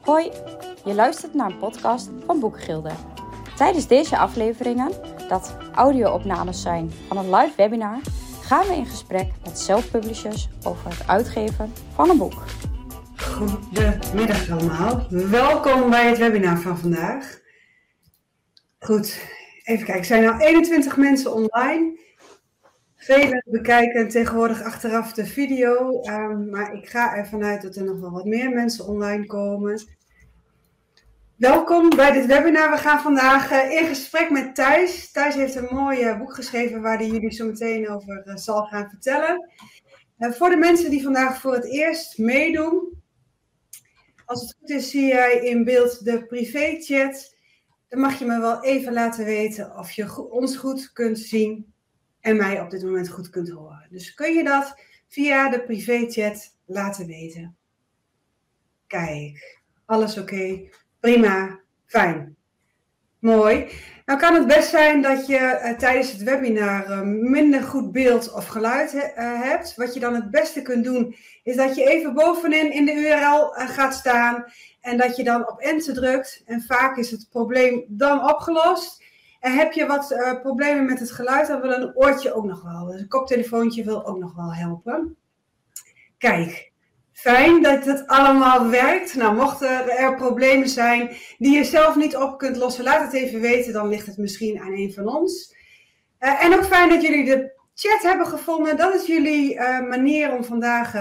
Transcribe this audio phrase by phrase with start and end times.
[0.00, 0.30] Hoi,
[0.84, 2.90] je luistert naar een podcast van Boekengilde.
[3.56, 4.92] Tijdens deze afleveringen,
[5.28, 7.98] dat audio-opnames zijn van een live webinar,
[8.40, 12.42] gaan we in gesprek met self-publishers over het uitgeven van een boek.
[13.16, 17.40] Goedemiddag allemaal, welkom bij het webinar van vandaag.
[18.78, 19.20] Goed,
[19.64, 21.98] even kijken, er zijn nu 21 mensen online.
[23.00, 28.00] Velen bekijken tegenwoordig achteraf de video, um, maar ik ga ervan uit dat er nog
[28.00, 29.82] wel wat meer mensen online komen.
[31.36, 32.70] Welkom bij dit webinar.
[32.70, 35.10] We gaan vandaag uh, in gesprek met Thijs.
[35.12, 38.88] Thijs heeft een mooi boek geschreven waar hij jullie zo meteen over uh, zal gaan
[38.88, 39.50] vertellen.
[40.18, 43.02] voor de mensen die vandaag voor het eerst meedoen,
[44.24, 47.36] als het goed is zie jij in beeld de privéchat.
[47.88, 51.78] Dan mag je me wel even laten weten of je ons goed kunt zien
[52.20, 53.86] en mij op dit moment goed kunt horen.
[53.90, 54.74] Dus kun je dat
[55.08, 57.56] via de privéchat laten weten.
[58.86, 60.68] Kijk, alles oké,
[61.00, 62.36] prima, fijn.
[63.18, 63.68] Mooi.
[64.04, 68.32] Nou kan het best zijn dat je uh, tijdens het webinar uh, minder goed beeld
[68.32, 69.74] of geluid he uh, hebt.
[69.76, 73.50] Wat je dan het beste kunt doen, is dat je even bovenin in de URL
[73.50, 74.44] gaat staan
[74.80, 76.42] en dat je dan op enter drukt.
[76.46, 79.04] En vaak is het probleem dan opgelost.
[79.40, 82.86] Heb je wat uh, problemen met het geluid, dan wil een oortje ook nog wel.
[82.86, 85.16] Dus een koptelefoontje wil ook nog wel helpen.
[86.18, 86.72] Kijk,
[87.12, 89.14] fijn dat het allemaal werkt.
[89.14, 93.40] Nou, mochten er problemen zijn die je zelf niet op kunt lossen, laat het even
[93.40, 93.72] weten.
[93.72, 95.56] Dan ligt het misschien aan een van ons.
[96.20, 98.76] Uh, en ook fijn dat jullie de chat hebben gevonden.
[98.76, 100.94] Dat is jullie uh, manier om vandaag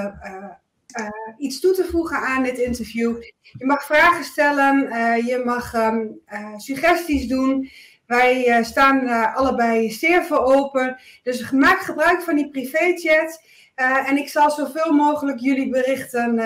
[1.38, 3.22] iets toe te voegen aan dit interview.
[3.42, 4.78] Je mag vragen stellen,
[5.26, 6.20] je mag um,
[6.58, 7.70] suggesties doen.
[8.10, 11.00] Wij uh, staan uh, allebei zeer voor open.
[11.24, 13.44] Dus maak gebruik van die privéchat.
[13.76, 16.40] Uh, en ik zal zoveel mogelijk jullie berichten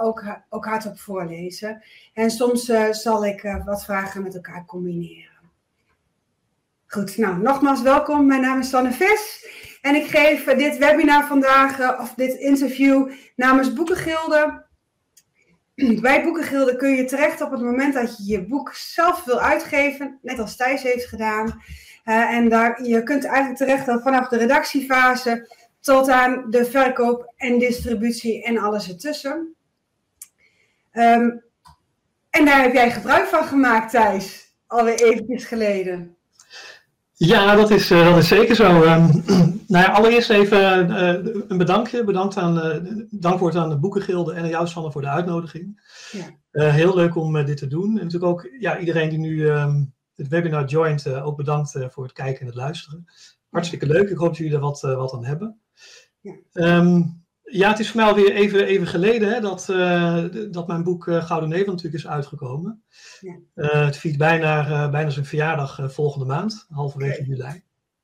[0.00, 1.82] ook, ook hardop voorlezen.
[2.14, 5.50] En soms zal ik wat vragen met elkaar combineren.
[6.86, 8.26] Goed, nou nogmaals welkom.
[8.26, 9.46] Mijn naam is Sanne Vis.
[9.80, 14.66] En ik geef dit webinar vandaag, of dit interview, namens Boekengilde.
[16.00, 20.18] Bij Boekengilde kun je terecht op het moment dat je je boek zelf wil uitgeven,
[20.22, 21.62] net als Thijs heeft gedaan.
[22.04, 25.48] Uh, en daar, je kunt eigenlijk terecht vanaf de redactiefase
[25.80, 29.54] tot aan de verkoop en distributie en alles ertussen.
[30.92, 31.44] Um,
[32.30, 36.16] en daar heb jij gebruik van gemaakt, Thijs, alweer eventjes geleden.
[37.18, 38.82] Ja, dat is, uh, dat is zeker zo.
[38.82, 39.22] Um,
[39.72, 42.04] nou ja, allereerst even uh, een bedankje.
[42.04, 45.80] Bedankt aan, uh, dankwoord aan de Boekengilde en aan jou, Sanne, voor de uitnodiging.
[46.50, 46.70] Ja.
[46.70, 47.98] heel leuk om dit te doen.
[47.98, 52.12] En natuurlijk ook ja, iedereen die nu um, het webinar joint, ook bedankt voor het
[52.12, 53.04] kijken en het luisteren.
[53.50, 54.10] Hartstikke leuk.
[54.10, 55.60] Ik hoop dat jullie er wat, wat aan hebben.
[56.20, 56.36] Ja.
[56.52, 60.82] Um, ja, het is voor mij alweer even, even geleden hè, dat, uh, dat mijn
[60.82, 62.82] boek uh, Gouden Nevel natuurlijk is uitgekomen.
[63.20, 63.38] Ja.
[63.54, 67.26] Uh, het viert bijna, bijna zijn verjaardag volgende maand, halverwege okay.
[67.26, 67.62] juli.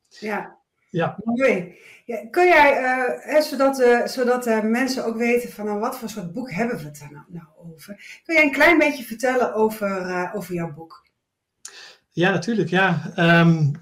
[0.09, 0.57] Ja,
[0.91, 1.17] ja.
[1.25, 1.75] mooi.
[2.05, 2.73] Ja, kun jij,
[3.21, 3.77] hè, zodat,
[4.11, 7.25] zodat mensen ook weten van nou, wat voor soort boek hebben we het daar nou,
[7.29, 8.21] nou over.
[8.25, 11.07] Kun jij een klein beetje vertellen over, over jouw boek?
[12.11, 12.69] Ja, natuurlijk.
[12.69, 13.13] Ja.
[13.41, 13.73] Um,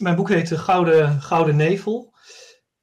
[0.00, 2.12] mijn boek heet Gouden, Gouden Nevel.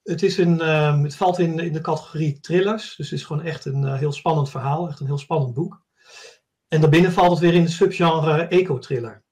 [0.05, 2.95] Het, is een, uh, het valt in, in de categorie thrillers.
[2.95, 4.87] Dus het is gewoon echt een uh, heel spannend verhaal.
[4.87, 5.83] Echt een heel spannend boek.
[6.67, 9.23] En daarbinnen valt het weer in de subgenre eco-thriller.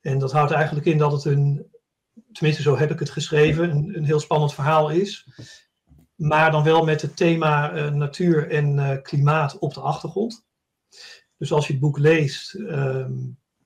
[0.00, 1.66] En dat houdt eigenlijk in dat het een,
[2.32, 5.28] tenminste zo heb ik het geschreven, een, heel spannend verhaal is.
[6.14, 10.46] Maar dan wel met het thema uh, natuur en klimaat op de achtergrond.
[11.36, 13.12] Dus als je het boek leest, ehm,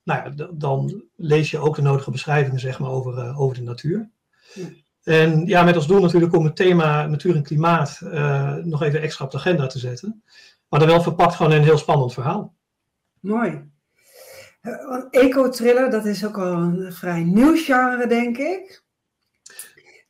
[0.03, 4.11] nou ja, dan lees je ook de nodige beschrijvingen zeg maar, over, over de natuur.
[4.53, 4.69] Ja.
[5.03, 9.01] En ja, met als doel natuurlijk om het thema natuur en klimaat uh, nog even
[9.01, 10.23] extra op de agenda te zetten.
[10.67, 12.55] Maar dan wel verpakt van een heel spannend verhaal.
[13.19, 13.71] Mooi.
[14.61, 18.83] Uh, Eco-thriller, dat is ook al een vrij nieuw genre, denk ik.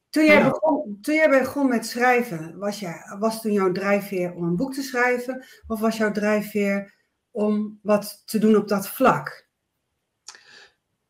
[0.09, 0.49] Toen jij, ja.
[0.49, 4.73] begon, toen jij begon met schrijven, was, jij, was toen jouw drijfveer om een boek
[4.73, 5.45] te schrijven?
[5.67, 6.93] Of was jouw drijfveer
[7.31, 9.47] om wat te doen op dat vlak?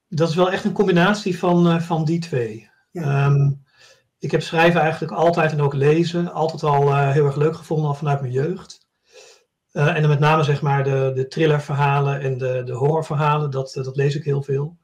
[0.08, 2.70] Dat is wel echt een combinatie van, uh, van die twee.
[2.92, 3.26] Ja.
[3.26, 3.64] Um,
[4.20, 7.88] ik heb schrijven eigenlijk altijd en ook lezen altijd al uh, heel erg leuk gevonden,
[7.88, 8.88] al vanuit mijn jeugd.
[9.74, 13.72] Uh, en dan met name zeg maar de, de thrillerverhalen en de, de horrorverhalen, dat,
[13.74, 14.78] dat lees ik heel veel.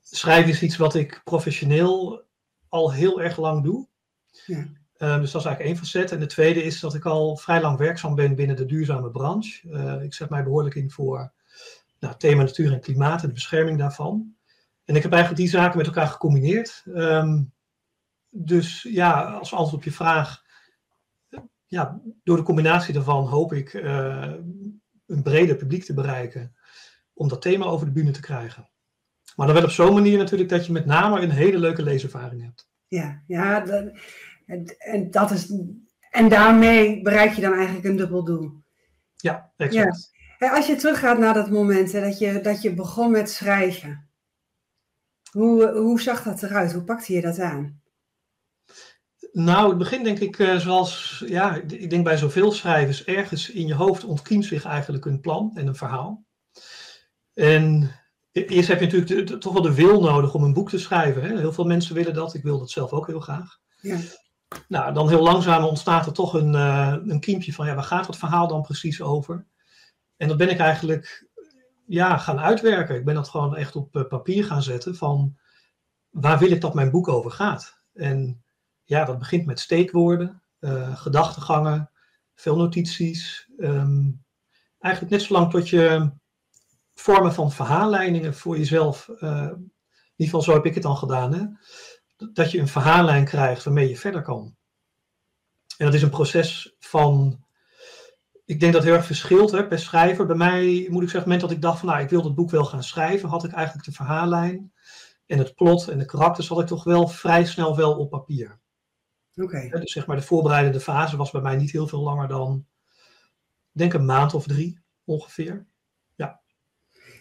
[0.00, 2.22] Schrijven is iets wat ik professioneel
[2.68, 3.88] al heel erg lang doe.
[4.46, 4.66] Ja.
[4.98, 6.12] Uh, dus dat is eigenlijk één facet.
[6.12, 9.68] En de tweede is dat ik al vrij lang werkzaam ben binnen de duurzame branche.
[10.02, 11.32] ik zet mij behoorlijk in voor
[11.98, 14.34] nou, thema natuur en klimaat en de bescherming daarvan.
[14.84, 16.82] En ik heb eigenlijk die zaken met elkaar gecombineerd.
[16.86, 17.52] Um,
[18.30, 20.42] dus ja, als antwoord op je vraag,
[21.66, 24.34] ja, door de combinatie daarvan hoop ik uh,
[25.06, 26.56] een breder publiek te bereiken.
[27.12, 28.70] Om dat thema over de bühne te krijgen.
[29.36, 32.42] Maar dan wel op zo'n manier natuurlijk dat je met name een hele leuke leeservaring
[32.42, 32.68] hebt.
[32.88, 33.64] Ja, ja
[34.78, 35.52] en, dat is,
[36.10, 38.62] en daarmee bereik je dan eigenlijk een dubbel doel.
[39.16, 40.10] Ja, exact.
[40.38, 40.56] Ja.
[40.56, 44.08] Als je teruggaat naar dat moment hè, dat, je, dat je begon met schrijven.
[45.30, 46.72] Hoe, hoe zag dat eruit?
[46.72, 47.79] Hoe pakte je dat aan?
[49.32, 53.66] Nou, het begin denk ik, uh, zoals, ja, ik denk bij zoveel schrijvers, ergens in
[53.66, 56.24] je hoofd ontkiemt zich eigenlijk een plan en een verhaal.
[57.34, 57.90] En
[58.32, 61.22] e-, eerst heb je natuurlijk toch wel de wil nodig om een boek te schrijven.
[61.22, 61.38] Hè?
[61.38, 63.58] Heel veel mensen willen dat, ik wil dat zelf ook heel graag.
[63.80, 63.98] Ja.
[64.68, 68.06] Nou, dan heel langzaam ontstaat er toch een, uh, een kiempje van, ja, waar gaat
[68.06, 69.46] het verhaal dan precies over?
[70.16, 71.28] En dat ben ik eigenlijk
[71.86, 72.96] ja, gaan uitwerken.
[72.96, 75.38] Ik ben dat gewoon echt op eh, papier gaan zetten van,
[76.10, 77.78] waar wil ik dat mijn boek over gaat?
[77.92, 78.44] En
[78.90, 81.90] ja, dat begint met steekwoorden, uh, gedachtegangen,
[82.34, 83.48] veel notities.
[83.58, 84.24] Um,
[84.78, 86.10] eigenlijk net zolang tot je
[86.94, 89.72] vormen van verhaallijningen voor jezelf, uh, in
[90.16, 91.44] ieder geval zo heb ik het dan gedaan, hè?
[92.32, 94.56] dat je een verhaallijn krijgt waarmee je verder kan.
[95.76, 97.44] En dat is een proces van,
[98.44, 100.26] ik denk dat het heel erg verschilt hè, per schrijver.
[100.26, 102.34] Bij mij moet ik zeggen, het moment dat ik dacht van nou, ik wil het
[102.34, 104.72] boek wel gaan schrijven, had ik eigenlijk de verhaallijn
[105.26, 108.59] en het plot en de karakters had ik toch wel vrij snel wel op papier.
[109.34, 112.66] Dus zeg maar de voorbereidende fase was bij mij niet heel veel langer dan,
[113.72, 115.66] denk een maand of drie ongeveer.
[116.14, 116.40] Ja.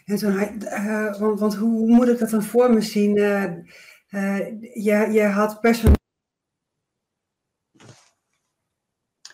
[0.06, 3.18] En toen, uh, want, want hoe moet ik dat dan voor me zien?
[3.18, 3.44] Uh,
[4.10, 4.38] uh,
[4.74, 5.98] je, je had personeel.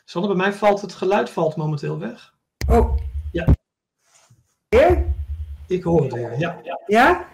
[0.06, 2.36] Sanne, bij mij valt het geluid valt momenteel weg.
[2.70, 2.98] Oh.
[3.32, 3.48] Ja.
[4.70, 5.06] Weer?
[5.68, 6.62] Ik hoor het weer, ja.
[6.88, 7.28] Ja?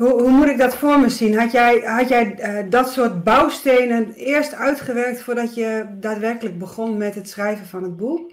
[0.00, 1.38] Hoe, hoe moet ik dat voor me zien?
[1.38, 7.14] Had jij, had jij uh, dat soort bouwstenen eerst uitgewerkt voordat je daadwerkelijk begon met
[7.14, 8.32] het schrijven van het boek?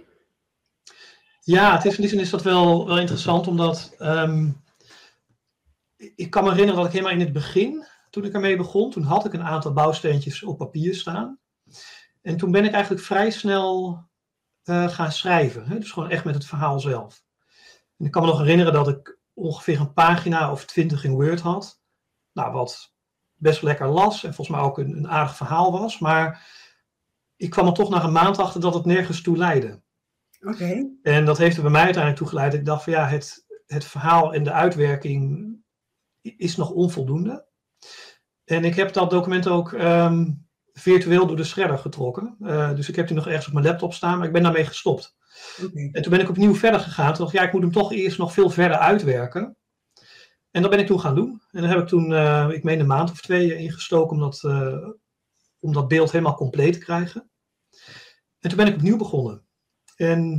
[1.41, 4.63] Ja, het is, in die zin is dat wel, wel interessant, omdat um,
[6.15, 9.03] ik kan me herinneren dat ik helemaal in het begin, toen ik ermee begon, toen
[9.03, 11.39] had ik een aantal bouwsteentjes op papier staan.
[12.21, 14.03] En toen ben ik eigenlijk vrij snel
[14.63, 15.67] uh, gaan schrijven.
[15.67, 15.79] Hè?
[15.79, 17.23] Dus gewoon echt met het verhaal zelf.
[17.97, 21.39] En ik kan me nog herinneren dat ik ongeveer een pagina of twintig in Word
[21.39, 21.81] had.
[22.33, 22.93] Nou, wat
[23.33, 25.99] best lekker las en volgens mij ook een, een aardig verhaal was.
[25.99, 26.47] Maar
[27.35, 29.81] ik kwam er toch na een maand achter dat het nergens toe leidde.
[30.41, 30.89] Oké.
[31.01, 32.53] En dat heeft er bij mij uiteindelijk toe geleid.
[32.53, 35.55] Ik dacht van ja, het, het verhaal en de uitwerking
[36.21, 37.45] is nog onvoldoende.
[38.43, 40.31] En ik heb dat document ook ehm,
[40.73, 42.35] virtueel door de shredder getrokken.
[42.39, 44.65] Uh, dus ik heb die nog ergens op mijn laptop staan, maar ik ben daarmee
[44.65, 45.16] gestopt.
[45.91, 47.13] En toen ben ik opnieuw verder gegaan.
[47.13, 49.57] Toen dacht ik, ja, ik moet hem toch eerst nog veel verder uitwerken.
[50.51, 51.41] En dat ben ik toen gaan doen.
[51.51, 54.43] En daar heb ik toen, uh, ik meen een maand of twee ingestoken om dat,
[54.45, 54.87] uh,
[55.59, 57.29] om dat beeld helemaal compleet te krijgen.
[58.39, 59.45] En toen ben ik opnieuw begonnen.
[59.95, 60.29] En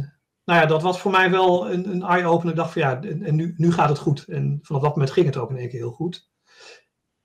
[0.44, 2.52] nou ja, dat was voor mij wel een, een eye-opener.
[2.52, 4.24] Ik dacht van ja, en, en nu, nu gaat het goed.
[4.24, 6.30] En vanaf dat moment ging het ook in één keer heel goed.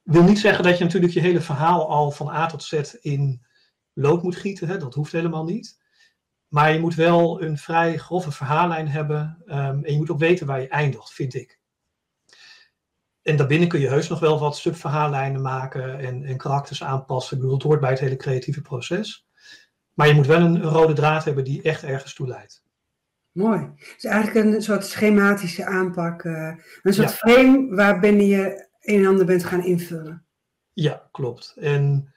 [0.02, 3.46] wil niet zeggen dat je natuurlijk je hele verhaal al van A tot Z in
[3.94, 4.68] lood moet gieten.
[4.68, 4.78] Hè?
[4.78, 5.83] Dat hoeft helemaal niet.
[6.54, 9.44] Maar je moet wel een vrij grove verhaallijn hebben.
[9.46, 11.60] Um, en je moet ook weten waar je eindigt, vind ik.
[13.22, 17.36] En daarbinnen kun je heus nog wel wat subverhaallijnen maken en, en karakters aanpassen.
[17.36, 19.28] Ik bedoel, het hoort bij het hele creatieve proces.
[19.94, 22.64] Maar je moet wel een, een rode draad hebben die echt ergens toe leidt.
[23.32, 23.70] Mooi.
[23.94, 26.24] Dus eigenlijk een soort schematische aanpak.
[26.24, 27.16] Uh, een soort ja.
[27.16, 30.26] frame waarbinnen je een en ander bent gaan invullen.
[30.74, 31.54] Ja, klopt.
[31.58, 32.14] En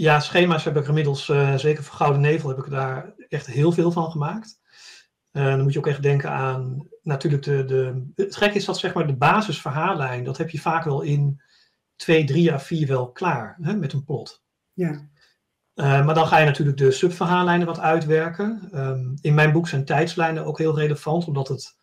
[0.00, 3.72] ja, schema's heb ik inmiddels, uh, zeker voor Gouden Nevel, heb ik daar echt heel
[3.72, 4.58] veel van gemaakt.
[5.32, 8.78] Uh, dan moet je ook echt denken aan, natuurlijk, de, de, het gek is dat
[8.78, 11.42] zeg maar de basisverhaallijn, dat heb je vaak wel in
[11.96, 14.42] twee, drie à vier wel klaar, hè, met een plot.
[14.72, 15.08] Ja.
[15.74, 18.70] Uh, maar dan ga je natuurlijk de subverhaallijnen wat uitwerken.
[18.74, 21.78] Um, in mijn boek zijn tijdslijnen ook heel relevant, omdat het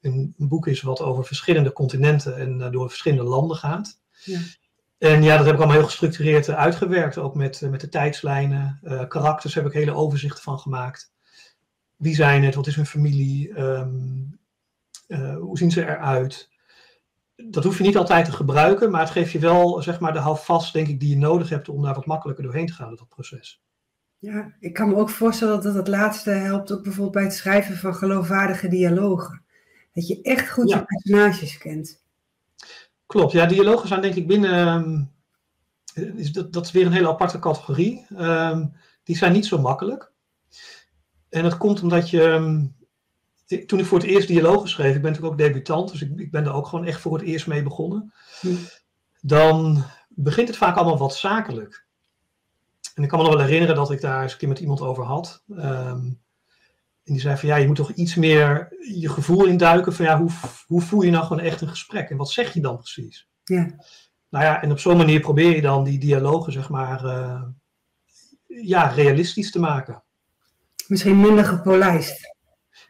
[0.00, 4.00] een, een boek is wat over verschillende continenten en door verschillende landen gaat.
[4.24, 4.38] Ja.
[5.02, 7.88] En ja, dat heb ik allemaal heel gestructureerd uh, uitgewerkt, ook met, uh, met de
[7.88, 8.80] tijdslijnen.
[8.82, 11.12] Uh, karakters heb ik hele overzichten van gemaakt.
[11.96, 12.54] Wie zijn het?
[12.54, 13.60] Wat is hun familie?
[13.60, 14.38] Um,
[15.38, 16.50] hoe zien ze eruit?
[17.36, 20.18] Dat hoef je niet altijd te gebruiken, maar het geeft je wel zeg maar, de
[20.18, 23.08] houvast, denk ik, die je nodig hebt om daar wat makkelijker doorheen te gaan dat
[23.08, 23.62] proces.
[24.18, 27.76] Ja, ik kan me ook voorstellen dat het laatste helpt, ook bijvoorbeeld bij het schrijven
[27.76, 29.44] van geloofwaardige dialogen.
[29.92, 30.76] Dat je echt goed ja.
[30.76, 32.01] je personages kent.
[33.12, 34.68] Klopt, ja, dialogen zijn denk ik binnen.
[34.68, 35.12] Um,
[36.16, 38.06] is dat, dat is weer een hele aparte categorie.
[38.18, 38.72] Um,
[39.04, 40.12] die zijn niet zo makkelijk.
[41.28, 42.22] En dat komt omdat je.
[42.22, 42.76] Um,
[43.66, 46.30] toen ik voor het eerst dialogen schreef, ik ben natuurlijk ook debutant, dus ik, ik
[46.30, 48.12] ben er ook gewoon echt voor het eerst mee begonnen.
[48.40, 48.54] Hm.
[49.20, 51.86] Dan begint het vaak allemaal wat zakelijk.
[52.94, 54.80] En ik kan me nog wel herinneren dat ik daar eens een keer met iemand
[54.80, 55.42] over had.
[55.48, 56.20] Um,
[57.04, 60.18] En die zei van ja, je moet toch iets meer je gevoel induiken van ja,
[60.18, 60.30] hoe,
[60.66, 63.28] hoe voel je nou gewoon echt een gesprek en wat zeg je dan precies?
[63.44, 63.76] Ja.
[64.28, 67.42] Nou ja, en op zo'n manier probeer je dan die dialogen, zeg maar, uh,
[68.46, 70.02] ja, realistisch te maken.
[70.86, 72.34] Misschien minder gepolijst.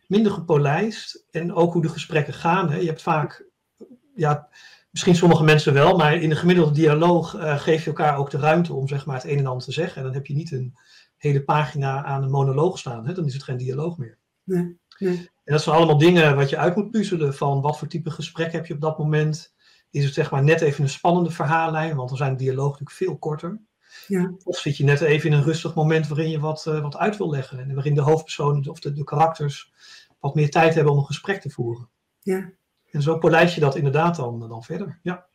[0.06, 2.70] Minder gepolijst en ook hoe de gesprekken gaan.
[2.70, 2.76] Hè.
[2.76, 3.46] Je hebt vaak,
[4.14, 4.48] ja,
[4.90, 8.38] misschien sommige mensen wel, maar in een gemiddelde dialoog uh, geef je elkaar ook de
[8.38, 9.96] ruimte om zeg maar, het een en ander te zeggen.
[9.96, 10.74] En dan heb je niet een
[11.22, 13.06] hele pagina aan een monoloog staan.
[13.06, 13.12] Hè.
[13.12, 14.18] Dan is het geen dialoog meer.
[14.44, 15.30] Nee, nee.
[15.44, 18.52] En dat zijn allemaal dingen wat je uit moet puzzelen van wat voor type gesprek
[18.52, 19.54] heb je op dat moment.
[19.90, 22.96] Is het zeg maar net even een spannende verhaallijn, want dan zijn de dialoog natuurlijk
[22.96, 23.60] veel korter.
[24.06, 24.34] Ja.
[24.44, 27.16] Of zit je net even in een rustig moment waarin je wat, uh, wat uit
[27.16, 27.58] wil leggen.
[27.58, 29.72] En waarin de hoofdpersonen of de, de karakters
[30.20, 31.88] wat meer tijd hebben om een gesprek te voeren.
[32.20, 32.52] Ja.
[32.90, 34.98] En zo polijst je dat inderdaad dan, dan verder.
[35.02, 35.26] Ja.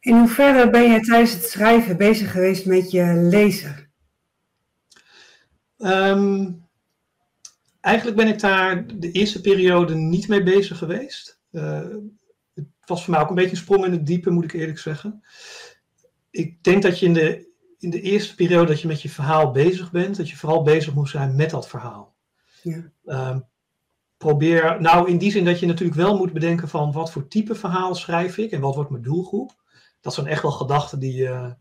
[0.00, 3.90] In hoeverre ben je tijdens het schrijven bezig geweest met je lezer?
[5.78, 6.66] Um,
[7.80, 11.40] eigenlijk ben ik daar de eerste periode niet mee bezig geweest.
[11.50, 11.80] Uh,
[12.54, 14.78] het was voor mij ook een beetje een sprong in het diepe, moet ik eerlijk
[14.78, 15.22] zeggen.
[16.30, 19.50] Ik denk dat je in de, in de eerste periode dat je met je verhaal
[19.50, 22.14] bezig bent, dat je vooral bezig moet zijn met dat verhaal.
[22.62, 22.92] Ja.
[23.04, 23.36] Uh,
[24.16, 27.54] probeer, nou in die zin dat je natuurlijk wel moet bedenken van wat voor type
[27.54, 29.62] verhaal schrijf ik en wat wordt mijn doelgroep.
[30.00, 31.54] Dat zijn echt wel gedachten die je,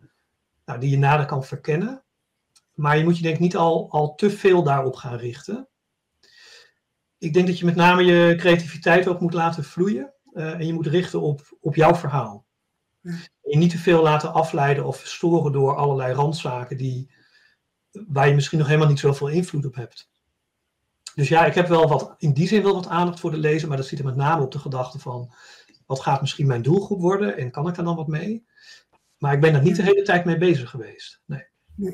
[0.66, 2.03] nou, die je nader kan verkennen.
[2.74, 5.68] Maar je moet je denk ik niet al, al te veel daarop gaan richten.
[7.18, 10.14] Ik denk dat je met name je creativiteit ook moet laten vloeien.
[10.34, 12.46] Uh, en je moet richten op, op jouw verhaal.
[13.04, 17.12] En je niet te veel laten afleiden of verstoren door allerlei randzaken die,
[17.92, 20.12] waar je misschien nog helemaal niet zoveel invloed op hebt.
[21.16, 23.68] Dus ja, ik heb wel wat, in die zin wel wat aandacht voor de lezer,
[23.68, 25.34] maar dat zit er met name op de gedachte van,
[25.86, 28.46] wat gaat misschien mijn doelgroep worden en kan ik daar dan wat mee?
[29.18, 31.22] Maar ik ben daar niet de hele tijd mee bezig geweest.
[31.26, 31.46] Nee.
[31.76, 31.94] nee.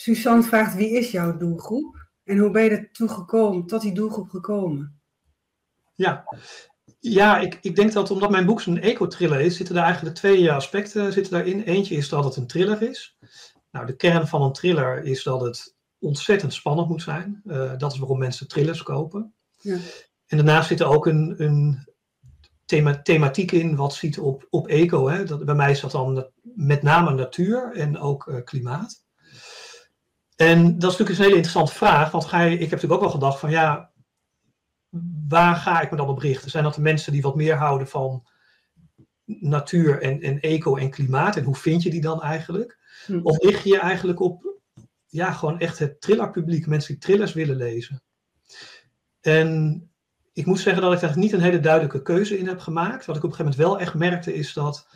[0.00, 2.08] Suzanne vraagt, wie is jouw doelgroep?
[2.24, 5.00] En hoe ben je er toe gekomen, tot die doelgroep gekomen?
[5.94, 6.24] Ja,
[6.98, 10.52] ja ik, ik denk dat omdat mijn boek een eco-thriller is, zitten daar eigenlijk twee
[10.52, 11.62] aspecten zitten daarin.
[11.62, 13.18] Eentje is dat het een thriller is.
[13.70, 17.42] Nou, de kern van een thriller is dat het ontzettend spannend moet zijn.
[17.44, 19.34] Uh, dat is waarom mensen thrillers kopen.
[19.58, 19.76] Ja.
[20.26, 21.88] En daarnaast zit er ook een, een
[22.64, 25.08] thema, thematiek in wat ziet op, op eco.
[25.08, 25.24] Hè.
[25.24, 29.08] Dat, bij mij is dat dan met name natuur en ook uh, klimaat.
[30.40, 33.00] En dat is natuurlijk een hele interessante vraag, want ga je, ik heb natuurlijk ook
[33.00, 33.90] wel gedacht van ja,
[35.28, 36.50] waar ga ik me dan op richten?
[36.50, 38.26] Zijn dat de mensen die wat meer houden van
[39.24, 42.78] natuur en, en eco en klimaat en hoe vind je die dan eigenlijk?
[43.06, 43.20] Hm.
[43.22, 44.60] Of richt je je eigenlijk op
[45.06, 48.02] ja, gewoon echt het thrillerpubliek, mensen die thrillers willen lezen?
[49.20, 49.82] En
[50.32, 53.06] ik moet zeggen dat ik daar niet een hele duidelijke keuze in heb gemaakt.
[53.06, 54.88] Wat ik op een gegeven moment wel echt merkte is dat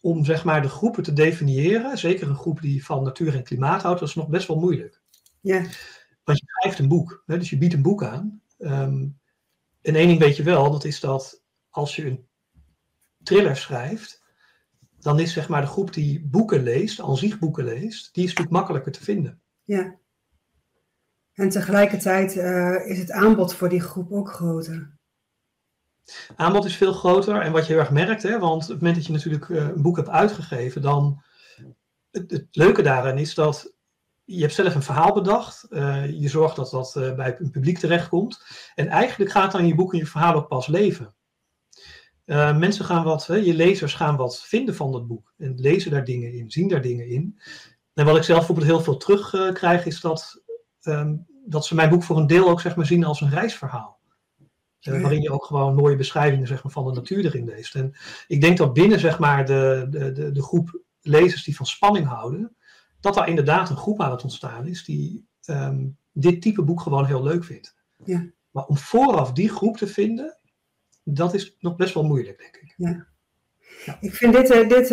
[0.00, 3.82] om zeg maar de groepen te definiëren, zeker een groep die van natuur en klimaat
[3.82, 5.00] houdt, dat is nog best wel moeilijk.
[5.40, 5.58] Ja.
[6.24, 8.42] Want je schrijft een boek, hè, dus je biedt een boek aan.
[8.58, 9.18] Um,
[9.82, 12.26] en één ding weet je wel, dat is dat als je een
[13.22, 14.22] thriller schrijft,
[14.98, 18.28] dan is zeg maar de groep die boeken leest, aan zich boeken leest, die is
[18.28, 19.40] natuurlijk makkelijker te vinden.
[19.64, 19.98] Ja.
[21.32, 24.98] En tegelijkertijd uh, is het aanbod voor die groep ook groter.
[26.36, 28.96] Aanbod is veel groter en wat je heel erg merkt, hè, want op het moment
[28.96, 31.22] dat je natuurlijk uh, een boek hebt uitgegeven, dan
[32.10, 33.74] het, leuke daarin is dat
[34.24, 37.78] je hebt zelf een verhaal bedacht, uh, je zorgt dat dat uh, bij een publiek
[37.78, 41.14] terechtkomt en eigenlijk gaat dan je boek en je verhaal ook pas leven.
[42.24, 46.04] mensen gaan wat, hè, je lezers gaan wat vinden van dat boek en lezen daar
[46.04, 47.40] dingen in, zien daar dingen in.
[47.94, 50.42] En wat ik zelf bijvoorbeeld heel veel terugkrijg is dat,
[50.82, 53.99] um, dat ze mijn boek voor een deel ook zeg maar, zien als een reisverhaal.
[54.88, 57.74] Uh, waarin je ook gewoon mooie beschrijvingen zeg maar, van de natuur erin leest.
[57.74, 57.94] En
[58.26, 62.06] ik denk dat binnen zeg maar, de, de, de, de groep lezers die van spanning
[62.06, 62.56] houden,
[63.00, 67.06] dat daar inderdaad een groep aan het ontstaan is die um, dit type boek gewoon
[67.06, 67.76] heel leuk vindt.
[68.04, 68.26] Ja.
[68.50, 70.38] Maar om vooraf die groep te vinden,
[71.04, 72.74] dat is nog best wel moeilijk, denk ik.
[72.76, 73.06] Ja.
[73.84, 73.96] Ja.
[74.00, 74.90] Ik vind dit, uh, dit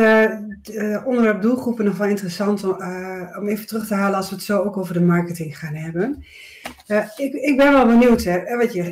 [0.68, 4.36] uh, onderwerp doelgroepen nog wel interessant om, uh, om even terug te halen als we
[4.36, 6.26] het zo ook over de marketing gaan hebben.
[7.16, 8.84] ik, ik ben wel benieuwd, hè, wat je,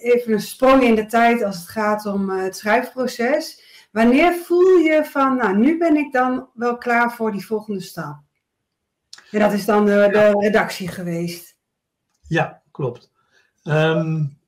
[0.00, 3.68] even een sprong in de tijd als het gaat om het schrijfproces.
[3.90, 8.20] Wanneer voel je van, nou nu ben ik dan wel klaar voor die volgende stap?
[9.30, 11.56] En dat is dan de, de redactie geweest.
[12.28, 13.10] Ja, klopt.
[13.62, 14.38] Um,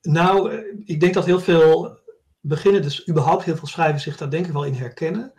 [0.00, 1.98] nou, ik denk dat heel veel
[2.40, 5.32] beginnen, dus überhaupt heel veel schrijvers zich daar denk ik wel in herkennen.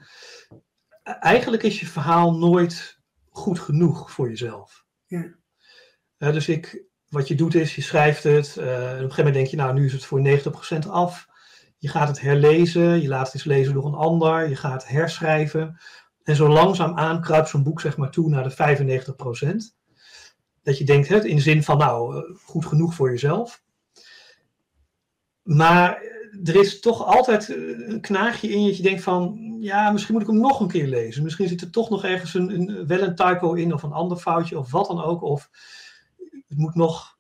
[1.04, 3.00] Eigenlijk is je verhaal nooit
[3.30, 4.86] goed genoeg voor jezelf.
[5.06, 5.36] Ja.
[6.18, 8.56] Uh, dus ik, wat je doet is, je schrijft het.
[8.60, 10.28] Uh, en op een gegeven moment denk je, nou nu is het voor
[10.86, 11.28] 90% af.
[11.78, 15.80] Je gaat het herlezen, je laat het eens lezen door een ander, je gaat herschrijven.
[16.24, 18.78] En zo langzaam aan kruipt zo'n boek zeg maar toe naar de
[19.72, 19.78] 95%.
[20.63, 23.63] dat je denkt, hè, in de zin van, nou, eh, goed genoeg voor jezelf.
[25.44, 26.01] Maar
[26.44, 27.50] er is toch altijd
[27.88, 30.68] een knaagje in je dat je denkt van, ja, misschien moet ik hem nog een
[30.68, 31.24] keer lezen.
[31.24, 34.18] Misschien zit er toch nog ergens een, een, wel een typo in of een ander
[34.18, 35.22] foutje of wat dan ook.
[35.22, 35.50] Of
[36.50, 37.18] het moet nog,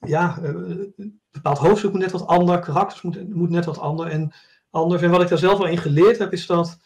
[0.00, 4.32] ja, een bepaald hoofdstuk moet net wat ander, karakters moet, moet net wat ander en
[4.70, 5.02] anders.
[5.02, 6.78] En wat ik daar zelf wel in geleerd heb, is dat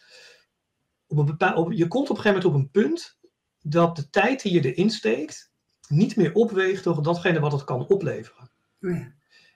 [1.07, 3.17] op een bepaald, je komt op een gegeven moment op een punt
[3.61, 5.51] dat de tijd die je erin steekt
[5.87, 8.51] niet meer opweegt door datgene wat het kan opleveren.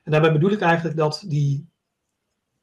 [0.03, 1.69] En daarbij bedoel ik eigenlijk dat die,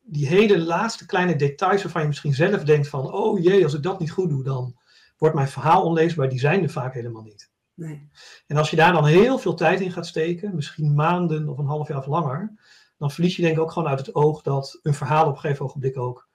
[0.00, 3.82] die hele laatste kleine details waarvan je misschien zelf denkt van, oh jee, als ik
[3.82, 4.76] dat niet goed doe, dan
[5.18, 7.50] wordt mijn verhaal onleesbaar, die zijn er vaak helemaal niet.
[7.78, 8.08] Nee.
[8.46, 11.66] En als je daar dan heel veel tijd in gaat steken, misschien maanden of een
[11.66, 12.52] half jaar of langer,
[12.96, 15.40] dan verlies je denk ik ook gewoon uit het oog dat een verhaal op een
[15.40, 16.28] gegeven ogenblik ook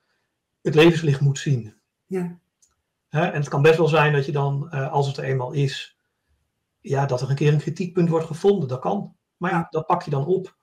[0.62, 1.74] het levenslicht moet zien.
[2.06, 2.38] Ja.
[3.08, 5.98] en het kan best wel zijn dat je dan, eh, als het er eenmaal is,
[6.80, 8.68] ja, dat er een keer een kritiekpunt wordt gevonden.
[8.68, 9.16] Dat kan.
[9.36, 10.56] Maar ja, dat pak je dan op.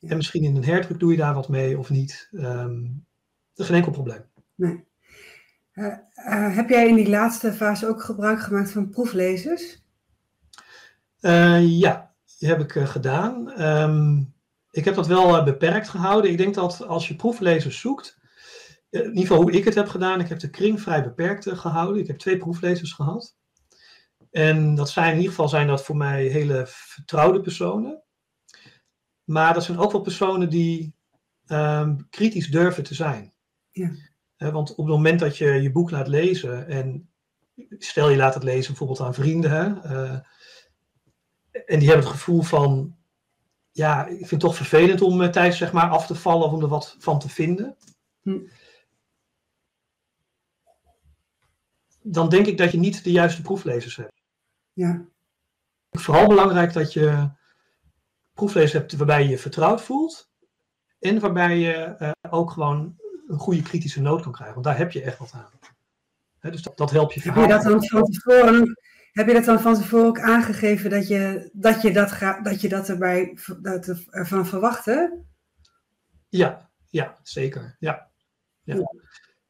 [0.00, 2.28] En misschien in een herdruk doe je daar wat mee of niet.
[2.32, 3.06] Um,
[3.54, 4.24] geen enkel probleem.
[4.54, 4.84] Nee.
[5.74, 9.83] Uh, uh, heb jij in die laatste fase ook gebruik gemaakt van proeflezers?
[11.60, 13.62] Ja, die heb ik gedaan.
[13.62, 14.34] Um,
[14.74, 16.30] ik heb dat wel eh, beperkt gehouden.
[16.30, 18.18] Ik denk dat als je proeflezers zoekt,
[18.90, 21.46] eh, in ieder geval hoe ik het heb gedaan, ik heb de kring vrij beperkt
[21.46, 22.00] eh, gehouden.
[22.00, 23.36] Ik heb twee proeflezers gehad.
[24.30, 28.02] En dat zijn in ieder geval zijn dat voor mij hele vertrouwde personen.
[29.24, 30.94] Maar dat zijn ook wel personen die
[31.46, 33.32] um, kritisch durven te zijn.
[33.70, 33.90] Ja.
[34.36, 37.10] want op het moment dat je je boek laat lezen en
[37.78, 40.18] stel je laat het lezen bijvoorbeeld aan vrienden, hè, uh,
[41.66, 42.96] en die hebben het gevoel van
[43.70, 46.52] ja, ik vind het toch vervelend om uh, tijdens zeg maar af te vallen of
[46.52, 47.76] om er wat van te vinden.
[48.22, 48.40] Hm.
[52.02, 54.22] Dan denk ik dat je niet de juiste proeflezers hebt.
[54.72, 55.04] Ja.
[55.90, 57.30] Vooral belangrijk dat je
[58.32, 60.30] proeflezers hebt waarbij je je vertrouwd voelt.
[60.98, 64.54] En waarbij je uh, ook gewoon een goede kritische noot kan krijgen.
[64.54, 66.50] Want daar heb je echt wat aan.
[66.52, 67.40] dus dat, dat helpt je verhaal.
[67.40, 68.76] Heb je dat dan van tevoren
[69.14, 72.60] heb je dat dan van tevoren ook aangegeven dat je dat, je dat, ga, dat,
[72.60, 75.24] je dat erbij dat ervan verwachtte?
[76.28, 77.76] Ja, ja, zeker.
[77.78, 78.10] Ja.
[78.62, 78.92] Ja,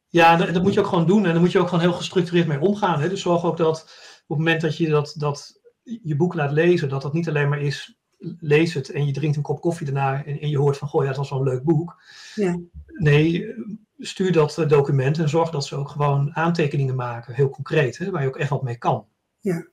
[0.09, 1.93] ja dat, dat, moet je ook gewoon doen en daar moet je ook gewoon heel
[1.93, 3.01] gestructureerd mee omgaan.
[3.01, 3.09] Hè?
[3.09, 3.83] Dus zorg ook dat
[4.27, 7.49] op het moment dat je dat, dat je boek laat lezen, dat dat niet alleen
[7.49, 7.99] maar is
[8.39, 11.03] lees het en je drinkt een kop koffie daarna en, en je hoort van, goh
[11.03, 12.03] ja, dat was wel een leuk boek.
[12.35, 12.61] Ja.
[12.87, 13.55] Nee,
[13.99, 18.23] stuur dat document en zorg dat ze ook gewoon aantekeningen maken, heel concreet, hè, waar
[18.23, 19.07] je ook echt wat mee kan.
[19.45, 19.67] Ja.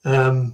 [0.00, 0.50] Ehm,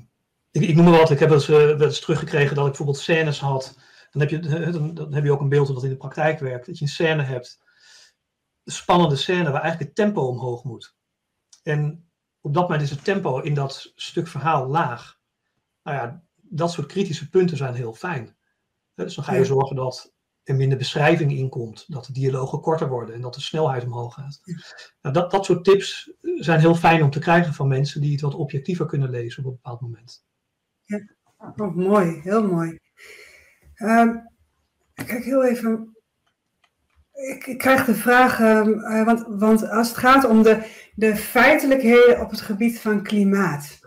[0.51, 2.70] ik, ik, noem maar wat, ik heb wel eens, uh, wel eens teruggekregen dat ik
[2.70, 3.79] bijvoorbeeld scènes had.
[4.11, 4.38] Dan heb, je,
[4.70, 6.66] dan, dan, heb je ook een beeld dat in de praktijk werkt.
[6.66, 7.62] Dat je een scène hebt,
[8.64, 10.96] een spannende scène, waar eigenlijk het tempo omhoog moet.
[11.62, 15.18] En op dat moment is het tempo in dat stuk verhaal laag.
[15.83, 18.37] Nou ja, dat soort kritische punten zijn heel fijn.
[18.94, 20.12] Dus dan ga je zorgen dat
[20.48, 24.14] er minder beschrijving in komt, dat de dialogen korter worden en dat de snelheid omhoog
[24.14, 24.40] gaat.
[25.02, 28.20] Nou, dat, dat soort tips zijn heel fijn om te krijgen van mensen die het
[28.20, 30.24] wat objectiever kunnen lezen op een bepaald moment.
[30.84, 31.00] Ja,
[31.37, 32.78] oh, mooi, heel mooi.
[33.76, 34.16] Uh,
[34.94, 35.96] kijk heel even.
[37.12, 42.20] Ik, ik krijg de vraag, uh, want, want als het gaat om de, de feitelijkheden
[42.20, 43.78] op het gebied van klimaat,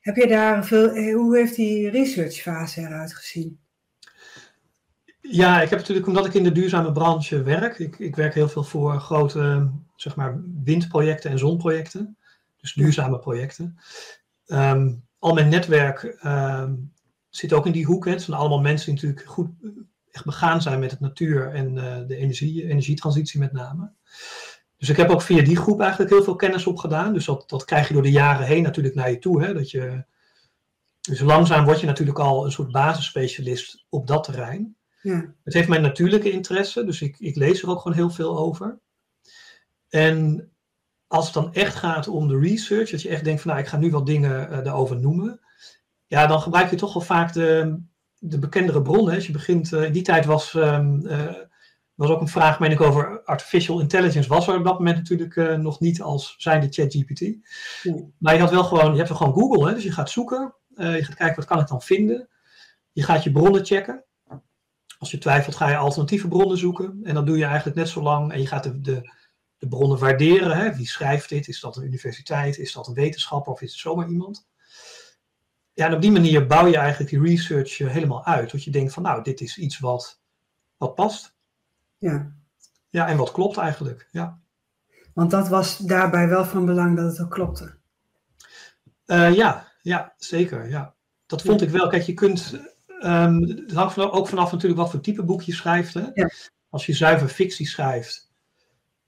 [0.00, 3.61] heb je daar veel, eh, hoe heeft die researchfase eruit gezien?
[5.30, 8.48] Ja, ik heb natuurlijk, omdat ik in de duurzame branche werk, ik, ik werk heel
[8.48, 12.16] veel voor grote zeg maar, windprojecten en zonprojecten,
[12.60, 13.78] dus duurzame projecten.
[14.46, 16.74] Ehm, al mijn netwerk ehm,
[17.28, 18.04] zit ook in die hoek.
[18.04, 18.10] Hè.
[18.10, 19.50] Het zijn allemaal mensen die natuurlijk goed
[20.10, 23.92] echt begaan zijn met het natuur en uh, de energie, energietransitie met name.
[24.76, 27.12] Dus ik heb ook via die groep eigenlijk heel veel kennis opgedaan.
[27.12, 29.42] Dus dat, dat krijg je door de jaren heen natuurlijk naar je toe.
[29.42, 30.04] Hè, dat je,
[31.00, 34.76] dus langzaam word je natuurlijk al een soort basisspecialist op dat terrein.
[35.02, 35.34] Ja.
[35.44, 38.80] Het heeft mijn natuurlijke interesse, dus ik, ik lees er ook gewoon heel veel over.
[39.88, 40.52] En
[41.06, 43.68] als het dan echt gaat om de research, dat je echt denkt van nou, ik
[43.68, 45.40] ga nu wat dingen uh, daarover noemen.
[46.06, 47.78] Ja, dan gebruik je toch wel vaak de,
[48.18, 49.14] de bekendere bronnen.
[49.14, 51.34] Als je begint, uh, in die tijd was, um, uh,
[51.94, 54.28] was ook een vraag, meen ik, over artificial intelligence.
[54.28, 57.20] Was er op dat moment natuurlijk nog niet als zijnde ChatGPT.
[58.18, 59.74] Maar je had wel gewoon, je hebt wel gewoon Google, hè?
[59.74, 60.54] dus je gaat zoeken.
[60.76, 62.28] je gaat kijken wat kan ik dan vinden.
[62.92, 64.04] Je gaat je bronnen checken.
[65.02, 67.00] Als je twijfelt, ga je alternatieve bronnen zoeken.
[67.02, 68.32] En dan doe je eigenlijk net zo lang.
[68.32, 69.12] En je gaat de, de,
[69.58, 70.56] de bronnen waarderen.
[70.56, 70.74] Hè?
[70.74, 71.48] Wie schrijft dit?
[71.48, 72.58] Is dat een universiteit?
[72.58, 73.52] Is dat een wetenschapper?
[73.52, 74.46] Of is het zomaar iemand?
[75.72, 78.50] Ja, en op die manier bouw je eigenlijk die research eh, helemaal uit.
[78.50, 80.20] Dat je denkt van, nou, dit is iets wat,
[80.76, 81.34] wat past.
[81.98, 82.32] Ja.
[82.88, 84.08] Ja, en wat klopt eigenlijk.
[84.10, 84.40] Ja.
[85.14, 87.74] Want dat was daarbij wel van belang dat het ook klopte.
[89.06, 90.68] Uh, ja, ja, zeker.
[90.68, 90.94] Ja.
[91.26, 91.88] Dat vond ik wel.
[91.88, 92.60] Kijk, je kunt.
[93.02, 95.94] Ehm, het hangt van- ook vanaf natuurlijk wat voor type boek je schrijft.
[95.94, 96.04] Hè?
[96.14, 96.30] Ja.
[96.70, 98.30] Als je zuiver fictie schrijft.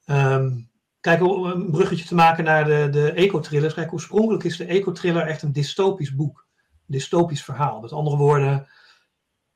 [0.04, 0.61] ehm,
[1.00, 3.74] kijk, om een bruggetje te maken naar de, de eco-thrillers.
[3.74, 6.46] Kijk, oorspronkelijk is de eco-thriller echt een dystopisch boek.
[6.72, 7.80] Een dystopisch verhaal.
[7.80, 8.68] Met andere woorden,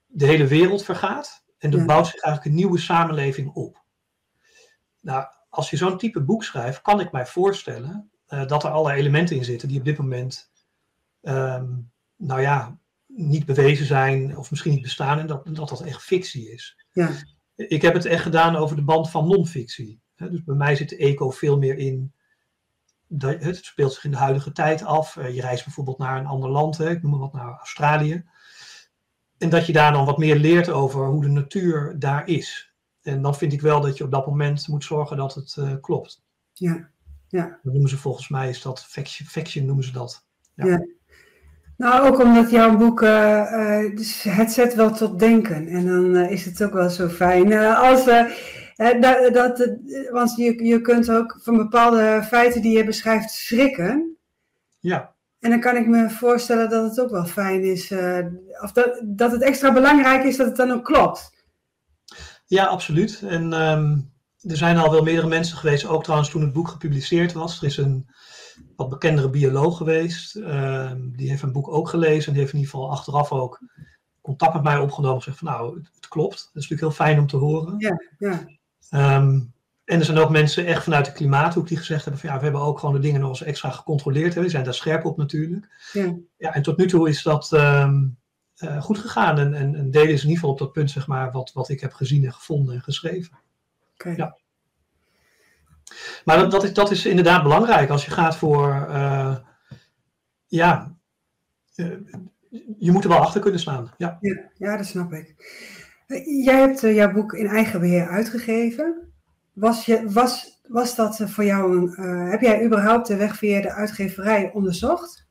[0.07, 1.45] de hele wereld vergaat.
[1.59, 1.85] En er Ja.
[1.85, 3.83] bouwt zich eigenlijk een nieuwe samenleving op.
[5.01, 9.01] Nou, als je zo'n type boek schrijft, kan ik mij voorstellen eh, dat er allerlei
[9.01, 10.51] elementen in zitten die op dit moment,
[11.23, 11.67] ehm,
[12.17, 12.79] nou ja,
[13.19, 16.85] niet bewezen zijn of misschien niet bestaan en dat dat, dat echt fictie is.
[16.93, 17.11] Ja,
[17.57, 20.01] Ik heb het echt gedaan over de band van non-fictie.
[20.17, 22.13] Dus bij mij zit de eco veel meer in.
[23.11, 25.17] dat- Het speelt zich in de huidige tijd af.
[25.17, 28.25] Eh, Je reist bijvoorbeeld naar een ander land, hè, ik noem maar wat naar Australië.
[29.39, 32.73] En dat je daar dan wat meer leert over hoe de natuur daar is.
[33.03, 35.75] En dan vind ik wel dat je op dat moment moet zorgen dat het eh,
[35.81, 36.23] klopt.
[37.29, 37.59] ja.
[37.63, 40.27] Dat noemen ze volgens mij, is dat faction, faction noemen ze dat.
[41.79, 45.67] Nou, ook omdat jouw boek, eh, eh, dus het zet wel tot denken.
[45.67, 47.53] En dan eh, is het ook wel zo fijn.
[47.77, 48.05] als,
[49.01, 49.71] dat, dat,
[50.11, 54.17] want je, je kunt ook van bepaalde feiten die je beschrijft schrikken.
[54.81, 57.93] Ja, En dan kan ik me voorstellen dat het ook wel fijn is.
[58.63, 61.31] of dat, dat het extra belangrijk is dat het dan ook klopt.
[62.47, 63.23] ja absoluut.
[63.27, 63.99] En ehm,
[64.51, 67.59] er zijn al wel meerdere mensen geweest, ook trouwens toen het boek gepubliceerd was.
[67.59, 68.09] Er is een
[68.77, 70.37] wat bekendere bioloog geweest.
[70.37, 73.61] ehm, die heeft een boek ook gelezen en die heeft in ieder geval achteraf ook
[74.21, 75.17] contact met mij opgenomen.
[75.17, 76.37] En gezegd van nou, het, het klopt.
[76.37, 77.75] Dat is natuurlijk heel fijn om te horen.
[77.79, 78.47] Ja, ja,
[78.91, 79.41] Ehm,
[79.85, 82.43] en er zijn ook mensen echt vanuit de klimaathoek die gezegd hebben van ja, we
[82.43, 84.35] hebben ook gewoon de dingen nog eens extra gecontroleerd.
[84.35, 84.43] Hè.
[84.43, 85.91] We zijn daar scherp op natuurlijk.
[85.93, 86.17] ja.
[86.37, 88.07] Ja, en tot nu toe is dat ehm,
[88.57, 89.39] eh, goed gegaan.
[89.39, 91.69] En, en, en delen is in ieder geval op dat punt, zeg maar, wat, wat
[91.69, 93.39] ik heb gezien en gevonden en geschreven.
[93.95, 94.11] Oké.
[94.11, 94.37] Ja.
[96.25, 99.37] Maar dat, dat, is, dat is inderdaad belangrijk als je gaat voor, eh,
[100.47, 100.99] ja,
[101.79, 101.87] eh,
[102.79, 103.91] je moet er wel achter kunnen staan.
[103.97, 104.19] Ja.
[104.21, 105.35] Ja, ja, dat snap ik.
[106.07, 109.13] Eh, Jij hebt eh, jouw boek in eigen beheer uitgegeven.
[109.53, 112.05] Was, je, was, was dat voor jou een.
[112.31, 115.27] heb jij überhaupt de weg via de uitgeverij onderzocht?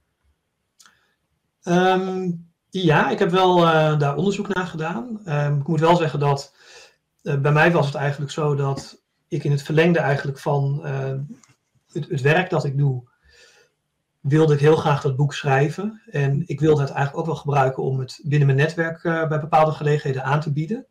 [1.62, 2.32] Ehm,
[2.70, 3.58] ja, ik heb wel
[3.98, 5.22] daar onderzoek naar gedaan.
[5.26, 6.56] Ehm, ik moet wel zeggen dat
[7.22, 11.14] bij mij was het eigenlijk zo dat ik in het verlengde eigenlijk van eh,
[11.92, 13.10] het, het werk dat ik doe,
[14.20, 16.02] wilde ik heel graag dat boek schrijven.
[16.12, 19.40] En ik wilde het eigenlijk ook wel gebruiken om het binnen mijn netwerk eh, bij
[19.40, 20.86] bepaalde gelegenheden aan te bieden.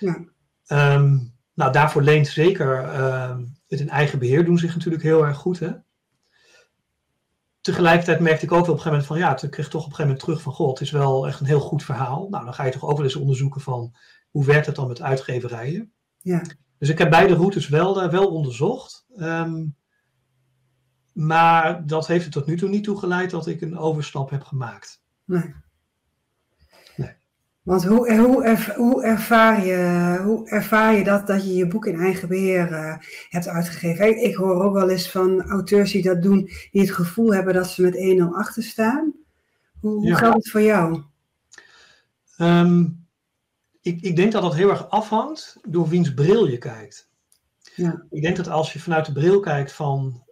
[0.00, 0.24] Ja.
[0.66, 1.18] Ehm,
[1.54, 5.58] nou, daarvoor leent zeker ehm, het in eigen beheer doen zich natuurlijk heel erg goed.
[5.58, 5.70] Hè?
[7.60, 9.90] Tegelijkertijd merkte ik ook wel op een gegeven moment van ja, ik kreeg toch op
[9.90, 12.28] een gegeven moment terug van goh, het is wel echt een heel goed verhaal.
[12.28, 13.94] Nou, dan ga je toch ook wel eens onderzoeken van
[14.30, 15.92] hoe werkt het dan met uitgeverijen.
[16.18, 16.42] Ja,
[16.82, 19.06] Dus ik heb beide routes wel, eh, wel onderzocht.
[19.16, 19.64] Ehm,
[21.12, 24.42] maar dat heeft er tot nu toe niet toe geleid dat ik een overstap heb
[24.42, 25.02] gemaakt.
[25.24, 25.54] nee.
[26.96, 27.10] Nee.
[27.62, 31.86] Want hoe, hoe, erv- hoe, ervaar je, hoe ervaar je dat, dat je je boek
[31.86, 32.96] in eigen beheer eh,
[33.28, 34.08] hebt uitgegeven?
[34.08, 37.54] Ik, ik hoor ook wel eens van auteurs die dat doen, die het gevoel hebben
[37.54, 39.12] dat ze met 1-0 achter staan.
[39.80, 40.16] Hoe, hoe Ja.
[40.16, 41.02] gaat het voor jou?
[42.36, 42.84] Ehm,
[43.82, 47.10] ik, ik denk dat dat heel erg afhangt door wiens bril je kijkt.
[47.76, 48.04] Ja.
[48.10, 50.24] Ik denk dat als je vanuit de bril kijkt van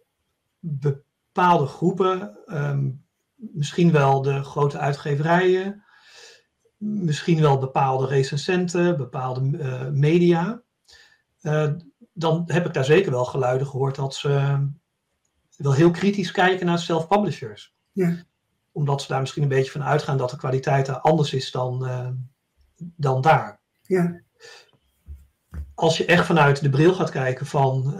[0.59, 2.91] bepaalde groepen, ehm,
[3.35, 5.85] misschien wel de grote uitgeverijen,
[6.77, 10.63] misschien wel bepaalde recensenten, bepaalde eh, media,
[11.41, 11.71] eh,
[12.13, 14.67] dan heb ik daar zeker wel geluiden gehoord dat ze
[15.57, 17.75] wel heel kritisch kijken naar self-publishers.
[17.93, 18.25] Ja.
[18.73, 21.87] Omdat ze daar misschien een beetje van uitgaan dat de kwaliteit daar anders is dan,
[21.87, 22.09] eh,
[22.97, 24.21] dan daar Ja,
[25.75, 27.95] als je echt vanuit de bril gaat kijken van,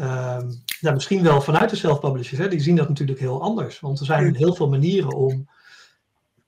[0.81, 3.81] ja, misschien wel vanuit de self-publishers, hè, die zien dat natuurlijk heel anders.
[3.81, 4.33] Want er zijn Ja.
[4.39, 5.49] heel veel manieren om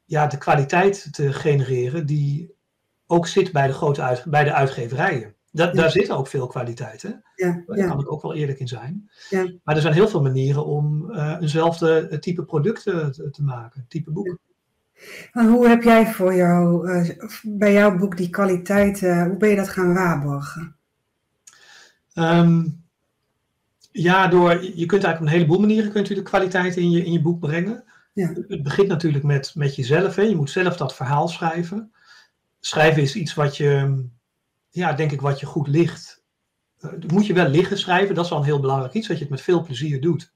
[0.04, 2.54] ja, de kwaliteit te genereren die
[3.06, 5.34] ook zit bij de grote uit, bij de uitgeverijen.
[5.50, 5.72] Da- Ja.
[5.72, 7.08] Daar zit ook veel kwaliteit, hè?
[7.34, 7.86] ja, daar ja.
[7.88, 9.10] kan ik ook wel eerlijk in zijn.
[9.30, 9.52] Ja.
[9.64, 14.10] Maar er zijn heel veel manieren om eh, eenzelfde type producten te, te maken, type
[14.10, 14.38] boek.
[15.32, 17.10] En hoe heb jij voor jou, eh,
[17.42, 20.76] bij jouw boek die kwaliteit, eh, hoe ben je dat gaan waarborgen?
[22.14, 22.64] Ehm,
[23.92, 27.04] ja, door, je kunt eigenlijk op een heleboel manieren kunt u de kwaliteit in je,
[27.04, 27.84] in je boek brengen.
[28.12, 28.32] Ja.
[28.48, 30.14] Het begint natuurlijk met, met jezelf.
[30.14, 30.22] Hè.
[30.22, 31.92] Je moet zelf dat verhaal schrijven.
[32.60, 34.04] Schrijven is iets wat je,
[34.70, 36.22] ja, denk ik, wat je goed ligt.
[36.80, 39.22] Eh, moet je wel liggen schrijven, dat is wel een heel belangrijk iets, dat je
[39.22, 40.32] het met veel plezier doet.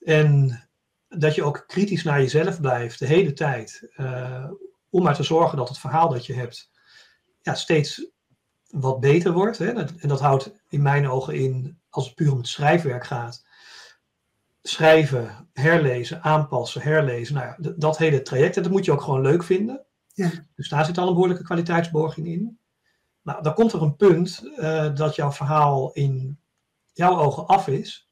[0.00, 0.60] En
[1.08, 3.90] dat je ook kritisch naar jezelf blijft de hele tijd.
[3.94, 4.50] eh,
[4.90, 6.70] om maar te zorgen dat het verhaal dat je hebt
[7.42, 8.10] ja, steeds
[8.70, 9.58] wat beter wordt.
[9.58, 9.72] Hè?
[9.72, 13.46] En dat houdt in mijn ogen in, als het puur om het schrijfwerk gaat,
[14.62, 17.34] schrijven, herlezen, aanpassen, herlezen.
[17.34, 19.86] Nou ja, dat hele traject, dat moet je ook gewoon leuk vinden.
[20.12, 20.30] Ja.
[20.54, 22.58] Dus daar zit al een behoorlijke kwaliteitsborging in.
[23.22, 26.40] Nou, dan komt er een punt uh, dat jouw verhaal in
[26.92, 28.07] jouw ogen af is.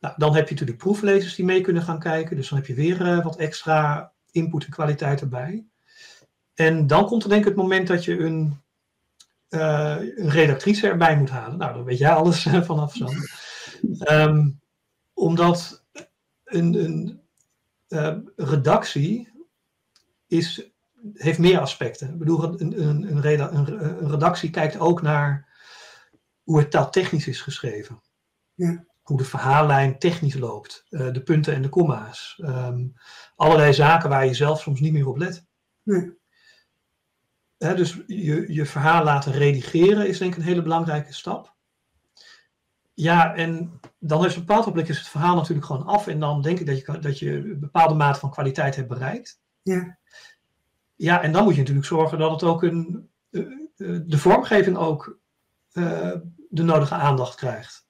[0.00, 2.36] Nou, dan heb je natuurlijk proeflezers die mee kunnen gaan kijken.
[2.36, 5.64] Dus dan heb je weer uh, wat extra input en kwaliteit erbij.
[6.54, 8.60] En dan komt er denk ik het moment dat je een,
[9.50, 11.58] uh, een redactrice erbij moet halen.
[11.58, 13.06] Nou, dan weet jij alles vanaf zo.
[14.12, 14.60] Um,
[15.12, 15.84] omdat
[16.44, 16.74] een,
[17.88, 19.28] een redactie
[20.26, 20.70] is,
[21.14, 22.08] heeft meer aspecten.
[22.08, 25.48] Ik bedoel, een, een, een, een, redactie kijkt ook naar
[26.42, 28.00] hoe het taaltechnisch is geschreven.
[28.54, 28.84] Ja.
[29.10, 30.86] Hoe de verhaallijn technisch loopt.
[30.90, 32.40] Uh, de punten en de komma's.
[32.44, 32.94] Um,
[33.36, 35.46] allerlei zaken waar je zelf soms niet meer op let.
[35.82, 36.12] Nee.
[37.58, 41.54] He, dus je, je verhaal laten redigeren is denk ik een hele belangrijke stap.
[42.94, 46.06] Ja, en dan is op een bepaald ogenblik is het verhaal natuurlijk gewoon af.
[46.06, 49.40] En dan denk ik dat je, dat je een bepaalde mate van kwaliteit hebt bereikt.
[49.62, 49.98] Ja.
[50.96, 53.10] Ja, en dan moet je natuurlijk zorgen dat het ook een,
[54.06, 55.18] de vormgeving ook
[55.72, 56.12] uh,
[56.48, 57.88] de nodige aandacht krijgt.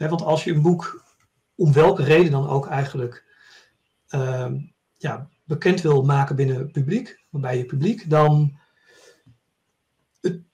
[0.00, 1.04] He, want als je een boek,
[1.54, 3.24] om welke reden dan ook eigenlijk,
[4.10, 4.52] uh,
[4.96, 8.58] ja, bekend wil maken binnen het publiek, bij je publiek, dan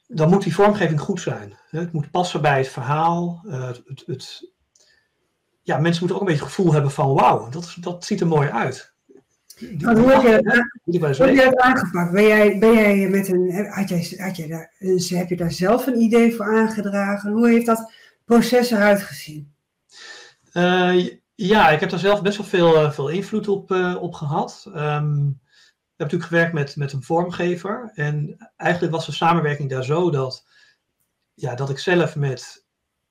[0.08, 1.56] dan moet die vormgeving goed zijn.
[1.70, 3.42] Het moet passen bij het verhaal.
[3.46, 4.52] Uh, het, het,
[5.62, 8.26] ja, mensen moeten ook een beetje het gevoel hebben van wauw, dat, dat ziet er
[8.26, 8.94] mooi uit.
[9.58, 12.12] Die, hoe heb je, hoe heb dat aangepakt?
[12.12, 14.72] Ben jij, ben jij met een, had jij, had jij daar,
[15.18, 17.32] heb je daar zelf een idee voor aangedragen?
[17.32, 17.92] Hoe heeft dat
[18.26, 19.54] proces eruit gezien?
[20.52, 24.64] Uh, ja, ik heb daar zelf best wel veel, veel invloed op, uh, op gehad.
[24.74, 25.40] Um,
[25.96, 27.90] ik heb natuurlijk gewerkt met, met een vormgever.
[27.94, 30.46] En eigenlijk was de samenwerking daar zo dat,
[31.34, 32.66] ja, dat ik zelf met,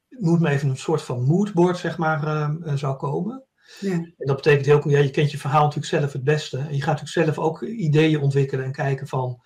[0.09, 3.43] moet me even een soort van moodboard, zeg maar, uh, zou komen.
[3.79, 3.91] Ja.
[3.91, 6.57] En dat betekent heel ja, je kent je verhaal natuurlijk zelf het beste.
[6.57, 9.41] En je gaat natuurlijk zelf ook ideeën ontwikkelen en kijken van,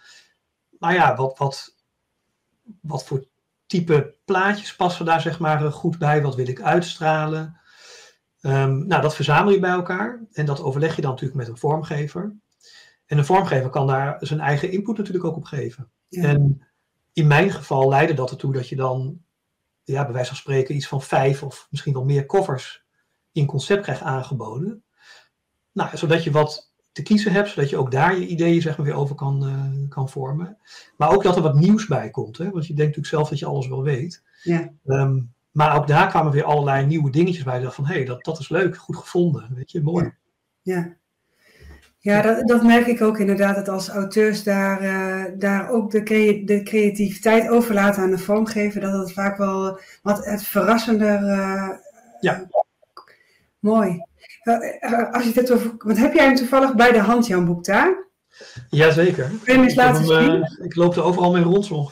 [0.80, 1.76] nou ja, wat, wat,
[2.82, 3.29] wat voor
[3.70, 6.22] type plaatjes passen daar zeg maar goed bij?
[6.22, 7.60] Wat wil ik uitstralen?
[8.42, 11.58] Um, nou, dat verzamel je bij elkaar en dat overleg je dan natuurlijk met een
[11.58, 12.36] vormgever.
[13.06, 15.92] En een vormgever kan daar zijn eigen input natuurlijk ook op geven.
[16.08, 16.24] Ja.
[16.24, 16.68] En
[17.14, 19.22] in mijn geval leidde dat ertoe dat je dan,
[19.84, 22.86] ja, bij wijze van spreken, iets van vijf of misschien wel meer covers
[23.32, 24.84] in concept krijgt aangeboden.
[25.72, 28.86] Nou, zodat je wat te kiezen hebt, zodat je ook daar je ideeën zeg maar,
[28.86, 30.58] weer over kan, uh, kan vormen.
[30.97, 32.38] Maar ook dat er wat nieuws bij komt.
[32.38, 32.49] Hè?
[32.49, 34.23] Want je denkt natuurlijk zelf dat je alles wel weet.
[34.43, 34.71] Ja.
[34.86, 37.58] Um, maar ook daar kwamen weer allerlei nieuwe dingetjes bij.
[37.58, 39.49] Ik dacht van, hé, hey, dat, dat is leuk, goed gevonden.
[39.56, 40.13] Weet je, mooi.
[40.62, 40.97] Ja.
[42.02, 46.04] Ja, dat, dat merk ik ook inderdaad, dat als auteurs daar, uh, daar ook de,
[46.04, 51.21] crea de creativiteit overlaten aan de vormgever, dat het vaak wel wat het verrassender.
[51.21, 51.69] Uh,
[52.19, 52.47] ja.
[53.60, 54.08] Mooi.
[55.12, 58.08] Als je het over, want heb jij hem toevallig bij de hand, jouw boek daar?
[58.70, 59.32] Jazeker.
[59.44, 60.58] Hem eens laten zien?
[60.64, 61.90] ik loop er overal mee rond zo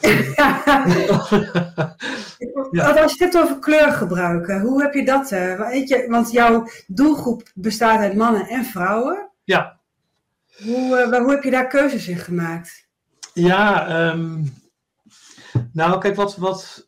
[2.70, 2.90] ja.
[2.90, 5.30] Als je het hebt over kleurgebruik, hoe heb je dat?
[5.30, 9.30] weet je, want jouw doelgroep bestaat uit mannen en vrouwen.
[9.44, 9.80] Ja.
[10.64, 12.86] Hoe, uh, hoe heb je daar keuzes in gemaakt?
[13.34, 14.52] Ja, um,
[15.72, 16.87] nou kijk, wat, wat,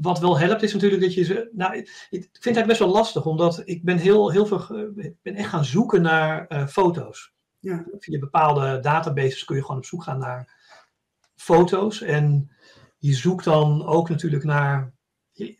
[0.00, 1.50] wat wel helpt is natuurlijk dat je ze.
[1.52, 4.66] Nou, ik, vind het best wel lastig, omdat ik ben heel, heel veel.
[5.22, 7.32] ben echt gaan zoeken naar uh, foto's.
[7.58, 7.84] Ja.
[7.98, 10.60] Via bepaalde databases kun je gewoon op zoek gaan naar
[11.34, 12.00] foto's.
[12.00, 12.50] En
[12.98, 14.92] je zoekt dan ook natuurlijk naar.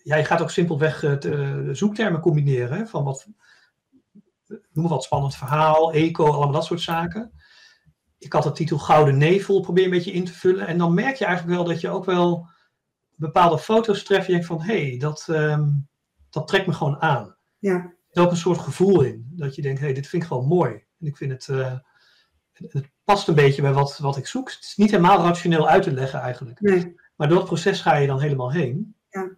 [0.03, 2.79] Ja, je gaat ook simpelweg uh, de zoektermen combineren.
[2.79, 3.27] Hè, van wat,
[4.47, 7.33] noem maar wat spannend verhaal, eco, allemaal dat soort zaken.
[8.19, 10.67] Ik had de titel Gouden Nevel, probeer een beetje in te vullen.
[10.67, 12.51] En dan merk je eigenlijk wel dat je ook wel
[13.23, 14.27] bepaalde foto's treft.
[14.27, 15.89] Je van, hé, hey, dat, um,
[16.31, 17.37] dat trekt me gewoon aan.
[17.59, 17.75] Ja.
[17.75, 19.27] Er zit ook een soort gevoel in.
[19.31, 20.73] Dat je denkt, hé, hey, dit vind ik gewoon mooi.
[20.73, 21.79] En ik vind het, uh,
[22.53, 24.51] het past een beetje bij wat, wat ik zoek.
[24.51, 26.61] Het is niet helemaal rationeel uit te leggen eigenlijk.
[26.61, 26.95] Nee.
[27.17, 28.97] Maar door het proces ga je dan helemaal heen.
[29.09, 29.31] Ja.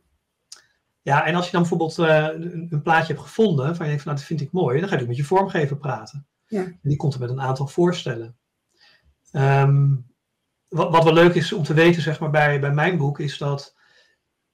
[1.03, 4.03] Ja, en als je dan bijvoorbeeld uh, een, een, plaatje hebt gevonden, van je denkt
[4.03, 6.27] van nou, dat vind ik mooi, dan ga je ook met je vormgever praten.
[6.47, 6.63] Ja.
[6.63, 8.37] En die komt er met een aantal voorstellen.
[9.33, 10.14] Um,
[10.75, 13.39] wat, wat wel leuk is om te weten, zeg maar, bij, bij mijn boek, is
[13.39, 13.75] dat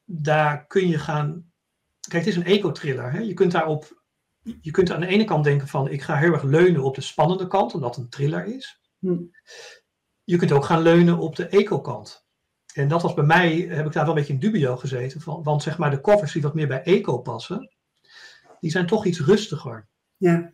[0.05, 1.53] daar kun je gaan.
[2.01, 3.13] Kijk, het is een eco-thriller.
[3.13, 3.19] Hè?
[3.19, 4.03] Je kunt daarop.
[4.61, 7.01] Je kunt aan de ene kant denken van ik ga heel erg leunen op de
[7.01, 8.81] spannende kant, omdat het een thriller is.
[8.99, 9.23] Hm.
[10.25, 12.27] Je kunt ook gaan leunen op de eco-kant.
[12.75, 15.21] En dat was bij mij, heb ik daar wel een beetje in dubio gezeten.
[15.21, 17.71] Van, want zeg maar de covers die wat meer bij eco passen,
[18.61, 19.89] die zijn toch iets rustiger.
[20.17, 20.53] Ja.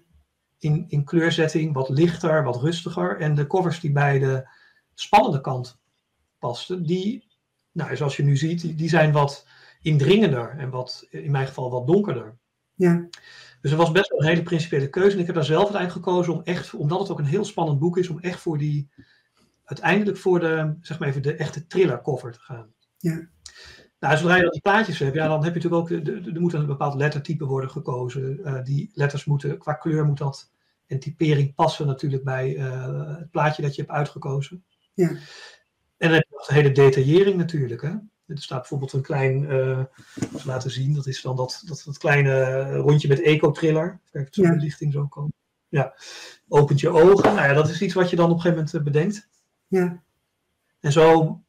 [0.58, 3.20] In, in kleurzetting wat lichter, wat rustiger.
[3.20, 4.48] En de covers die bij de
[5.00, 5.78] spannende kant
[6.38, 7.26] pasten, die,
[7.72, 9.46] nou, zoals je nu ziet, die, die zijn wat
[9.82, 12.36] indringender en wat, in mijn geval wat donkerder.
[12.74, 13.08] Ja.
[13.60, 15.14] Dus er was best wel een hele principiële keuze.
[15.14, 17.78] En ik heb daar zelf uiteindelijk gekozen om echt, omdat het ook een heel spannend
[17.78, 18.88] boek is, om echt voor die,
[19.64, 22.72] uiteindelijk voor de, zeg maar even, de echte thriller cover te gaan.
[22.98, 23.28] Ja.
[24.00, 26.30] Nou, zodra je dan die plaatjes hebt, ja, dan heb je natuurlijk ook, de- de-
[26.32, 28.44] er moet een bepaald lettertype worden gekozen.
[28.44, 30.50] Eh, die letters moeten, qua kleur moet dat
[30.86, 34.64] en typering passen natuurlijk bij eh, het plaatje dat je hebt uitgekozen.
[34.96, 35.08] Ja.
[35.08, 37.82] En dan heb je nog de hele detaillering natuurlijk.
[37.82, 37.88] Hè?
[38.26, 39.84] Er staat bijvoorbeeld een klein, eh
[40.44, 44.00] laten zien, dat is dan dat, dat, dat kleine rondje met eco-triller.
[44.10, 44.54] Kijk, zo'n Ja.
[44.54, 45.32] belichting zo komen.
[45.68, 45.94] Ja,
[46.48, 47.34] opent je ogen.
[47.34, 49.28] Nou ja, dat is iets wat je dan op een gegeven moment eh, bedenkt.
[49.66, 50.02] Ja.
[50.80, 51.40] En zo,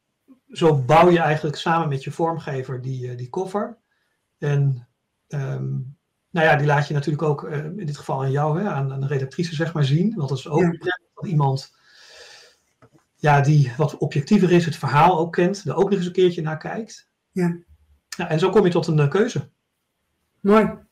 [0.50, 3.76] zo bouw je eigenlijk samen met je vormgever die, eh, die koffer.
[4.38, 4.88] En
[5.28, 5.66] ehm,
[6.30, 9.00] nou ja, die laat je natuurlijk ook in dit geval aan jou, hè, aan, aan
[9.00, 10.14] de redactrice zeg maar zien.
[10.16, 10.68] Want dat is ook Ja.
[10.68, 11.76] prettig dat iemand
[13.20, 16.42] ja, die wat objectiever is, het verhaal ook kent, er ook nog eens een keertje
[16.42, 17.10] naar kijkt.
[17.32, 17.58] Ja.
[18.16, 19.50] Ja, en zo kom je tot een eh, keuze.
[20.40, 20.86] Mooi.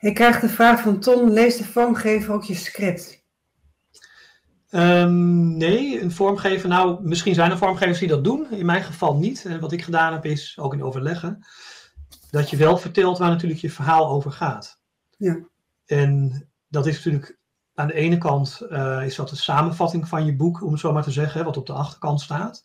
[0.00, 3.24] Ik krijg de vraag van Tom, leest de vormgever ook je script?
[4.70, 6.68] Ehm, nee, een vormgever.
[6.68, 8.50] Nou, misschien zijn er vormgevers die dat doen.
[8.50, 9.44] In mijn geval niet.
[9.44, 11.46] En wat ik gedaan heb is, ook in overleggen,
[12.30, 14.80] dat je wel vertelt waar natuurlijk je verhaal over gaat.
[15.16, 15.48] Ja.
[15.86, 17.38] En dat is natuurlijk
[17.76, 20.92] aan de ene kant eh, is dat de samenvatting van je boek, om het zo
[20.92, 22.64] maar te zeggen, wat op de achterkant staat.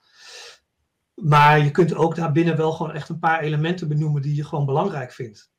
[1.15, 4.65] Maar je kunt ook daarbinnen wel gewoon echt een paar elementen benoemen die je gewoon
[4.65, 5.51] belangrijk vindt.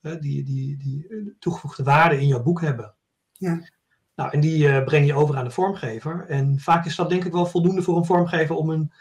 [0.00, 2.94] Hè, die, die, die toegevoegde waarde in jouw boek hebben.
[3.32, 3.68] Ja.
[4.14, 6.26] Nou, en die eh, breng je over aan de vormgever.
[6.28, 8.92] En vaak is dat denk ik wel voldoende voor een vormgever om een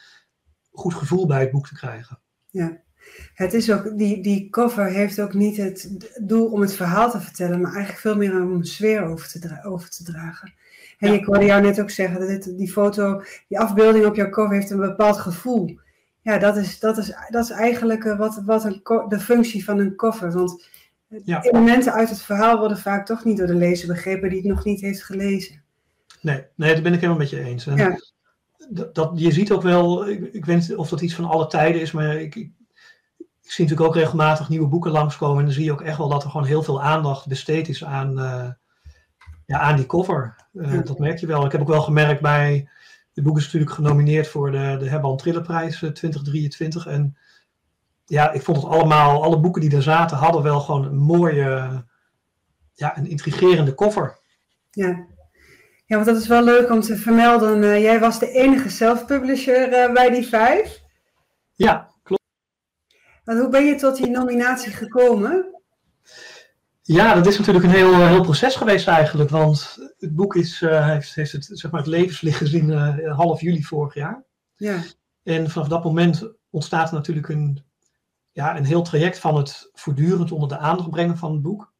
[0.71, 2.19] goed gevoel bij het boek te krijgen.
[3.33, 7.19] Het is ook, die, die cover heeft ook niet het doel om het verhaal te
[7.21, 10.53] vertellen, maar eigenlijk veel meer om een sfeer over te, over te dragen.
[10.99, 11.17] En Ja.
[11.17, 14.55] ik hoorde jou net ook zeggen dat dit, die foto, die afbeelding op jouw cover
[14.55, 15.79] heeft een bepaald gevoel.
[16.21, 19.79] Ja, dat is, dat is, dat is eigenlijk eh, wat, wat een, de functie van
[19.79, 20.31] een cover.
[20.31, 20.67] Want
[21.23, 21.41] Ja.
[21.43, 24.63] elementen uit het verhaal worden vaak toch niet door de lezer begrepen die het nog
[24.65, 25.61] niet heeft gelezen.
[26.21, 27.67] Nee, nee, dat ben ik helemaal met je eens.
[27.67, 27.99] En Ja.
[28.69, 31.47] dat, dat, je ziet ook wel, ik, ik weet niet of dat iets van alle
[31.47, 32.49] tijden is, maar ik,
[33.49, 35.37] ik, zie natuurlijk ook regelmatig nieuwe boeken langskomen.
[35.37, 37.83] En dan zie je ook echt wel dat er gewoon heel veel aandacht besteed is
[37.83, 38.49] aan, eh,
[39.45, 40.35] ja, aan die cover.
[40.53, 40.81] Eh, Ja.
[40.81, 41.45] Dat merk je wel.
[41.45, 42.69] Ik heb ook wel gemerkt bij,
[43.13, 46.87] het boek is natuurlijk genomineerd voor de, de Herman Trillerprijs eh, 2023.
[46.87, 47.17] En
[48.05, 51.83] ja, ik vond het allemaal, alle boeken die er zaten, hadden wel gewoon een mooie,
[52.73, 54.17] ja, een intrigerende cover.
[54.71, 55.05] Ja.
[55.85, 57.63] ja, want dat is wel leuk om te vermelden.
[57.63, 60.81] eh, jij was de enige self-publisher eh, bij die vijf.
[61.55, 61.88] Ja.
[63.29, 65.61] Want hoe ben je tot die nominatie gekomen?
[66.81, 69.29] Ja, dat is natuurlijk een heel, heel proces geweest eigenlijk.
[69.29, 73.41] Want het boek is, eh, heeft, heeft het, zeg maar, het levenslicht gezien eh, half
[73.41, 74.23] juli vorig jaar.
[74.55, 74.83] Ja,
[75.23, 77.63] En vanaf dat moment ontstaat natuurlijk een,
[78.31, 81.73] ja, een heel traject van het voortdurend onder de aandacht brengen van het boek.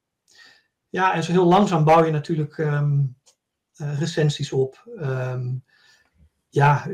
[0.89, 2.99] Ja, en zo heel langzaam bouw je natuurlijk ehm,
[3.75, 4.87] eh, recensies op.
[4.97, 5.47] Ehm,
[6.49, 6.87] ja,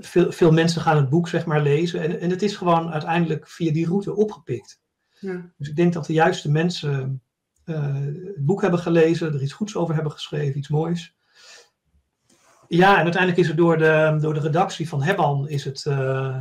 [0.00, 2.00] veel, veel mensen gaan het boek zeg maar lezen.
[2.00, 4.80] En, en het is gewoon uiteindelijk via die route opgepikt.
[5.10, 7.22] ja, Dus ik denk dat de juiste mensen
[7.64, 7.94] eh,
[8.34, 11.14] het boek hebben gelezen, er iets goeds over hebben geschreven, iets moois.
[12.68, 16.40] Ja, en uiteindelijk is het door de, door de redactie van Hebban is het eh,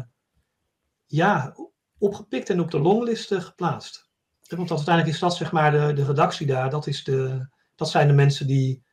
[1.05, 1.55] ja,
[1.97, 4.09] opgepikt en op de longlist eh, geplaatst.
[4.47, 8.07] Want uiteindelijk is dat zeg maar de, de redactie daar, dat, is de, dat zijn
[8.07, 8.83] de mensen die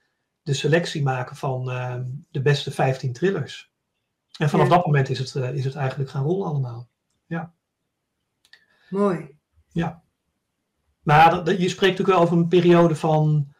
[0.48, 1.94] de selectie maken van eh,
[2.30, 3.72] de beste 15 thrillers.
[4.38, 4.74] En vanaf Ja.
[4.74, 6.88] dat moment is het, eh, is het eigenlijk gaan rollen allemaal.
[8.90, 9.36] mooi.
[11.02, 13.54] Maar dat- dat- je spreekt natuurlijk wel over een periode van,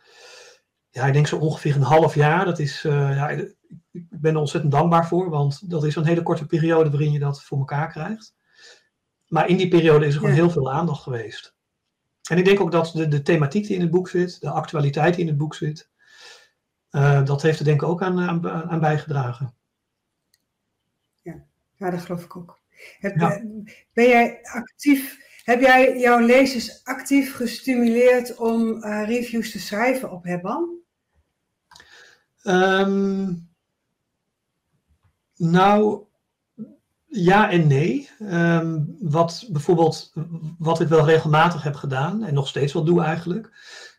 [0.91, 2.45] ja, ik denk zo ongeveer een half jaar.
[2.45, 3.57] Dat is, eh, ja, ik
[3.93, 7.19] ik ben er ontzettend dankbaar voor, want dat is een hele korte periode waarin je
[7.19, 8.35] dat voor elkaar krijgt.
[9.27, 10.41] Maar in die periode is er gewoon Ja.
[10.43, 11.55] heel veel aandacht geweest.
[12.31, 15.15] En ik denk ook dat de, de thematiek die in het boek zit, de actualiteit
[15.15, 15.91] die in het boek zit,
[16.91, 19.57] eh, dat heeft er denk ik ook aan, aan, aan bijgedragen.
[21.79, 22.61] Ja, dat geloof ik ook.
[22.99, 23.43] Heb, Ja.
[23.93, 30.25] Ben jij actief, heb jij jouw lezers actief gestimuleerd om eh, reviews te schrijven op
[30.25, 30.77] Hebban?
[32.43, 33.35] Ehm,
[35.37, 36.05] nou,
[37.07, 38.11] ja en nee.
[38.19, 40.13] Ehm, wat bijvoorbeeld,
[40.59, 43.51] wat ik wel regelmatig heb gedaan en nog steeds wel doe eigenlijk,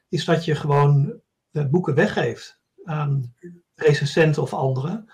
[0.09, 1.21] is dat je gewoon
[1.51, 3.35] eh, boeken weggeeft aan
[3.75, 5.09] recensenten of anderen.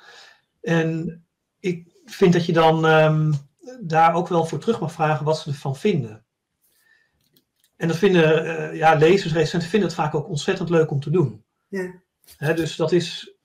[0.61, 1.23] En
[1.59, 3.33] ik vind dat je dan ehm,
[3.81, 6.25] daar ook wel voor terug mag vragen wat ze ervan vinden.
[7.75, 11.09] En dat vinden eh, ja, lezers, recensenten vinden het vaak ook ontzettend leuk om te
[11.09, 11.43] doen.
[12.37, 13.35] Ja, dus dat is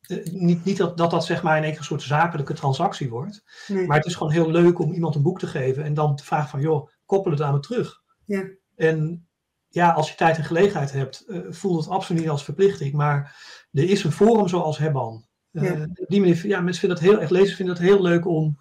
[0.00, 3.44] eh, niet, niet dat, dat dat zeg maar in één een soort zakelijke transactie wordt.
[3.66, 3.86] nee.
[3.86, 6.24] Maar het is gewoon heel leuk om iemand een boek te geven en dan te
[6.24, 8.02] vragen van joh, koppel het aan me terug.
[8.24, 8.44] Ja.
[8.76, 9.28] En
[9.74, 12.94] ja, als je tijd en gelegenheid hebt, uh, voelt het absoluut niet als verplichting.
[12.94, 13.36] Maar
[13.72, 15.26] er is een forum zoals Hebban.
[15.52, 15.88] Uh, ja.
[15.94, 18.60] Op die manier, ja, mensen vinden het heel erg, lezers vinden het heel leuk om,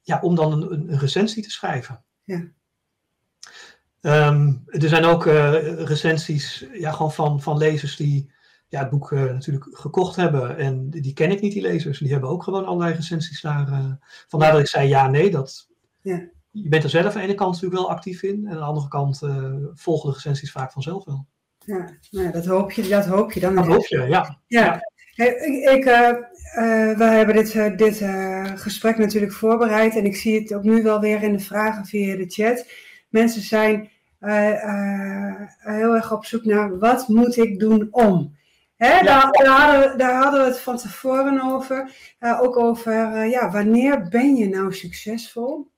[0.00, 2.04] ja, om dan een, een recensie te schrijven.
[2.24, 2.48] Ja.
[4.00, 8.32] Um, er zijn ook uh, recensies ja, gewoon van, van lezers die
[8.68, 10.56] ja, het boek natuurlijk gekocht hebben.
[10.56, 11.98] En die ken ik niet, die lezers.
[11.98, 13.98] Die hebben ook gewoon allerlei recensies daar.
[14.28, 14.54] Vandaar ja.
[14.54, 15.30] dat ik zei ja, nee.
[15.30, 15.68] Dat,
[16.00, 16.28] ja.
[16.50, 18.46] Je bent er zelf aan de ene kant natuurlijk wel actief in.
[18.46, 21.26] En aan de andere kant uh, volgen de recensies vaak vanzelf wel.
[21.58, 23.54] Ja, nou, dat hoop je, dat hoop je dan.
[23.54, 24.06] Dat hoop je, ja.
[24.06, 24.38] ja.
[24.46, 24.88] ja.
[25.14, 25.84] Hey, ik, ik
[26.96, 28.02] we hebben dit, dit
[28.60, 29.96] gesprek natuurlijk voorbereid.
[29.96, 32.66] En ik zie het ook nu wel weer in de vragen via de chat.
[33.08, 33.90] Mensen zijn
[35.58, 38.38] heel erg op zoek naar wat moet ik doen om.
[38.76, 39.02] Hè, ja.
[39.02, 41.92] daar, daar, hadden we, daar, hadden we, het van tevoren over.
[42.40, 45.70] Ook over, ja, wanneer ben je nou succesvol?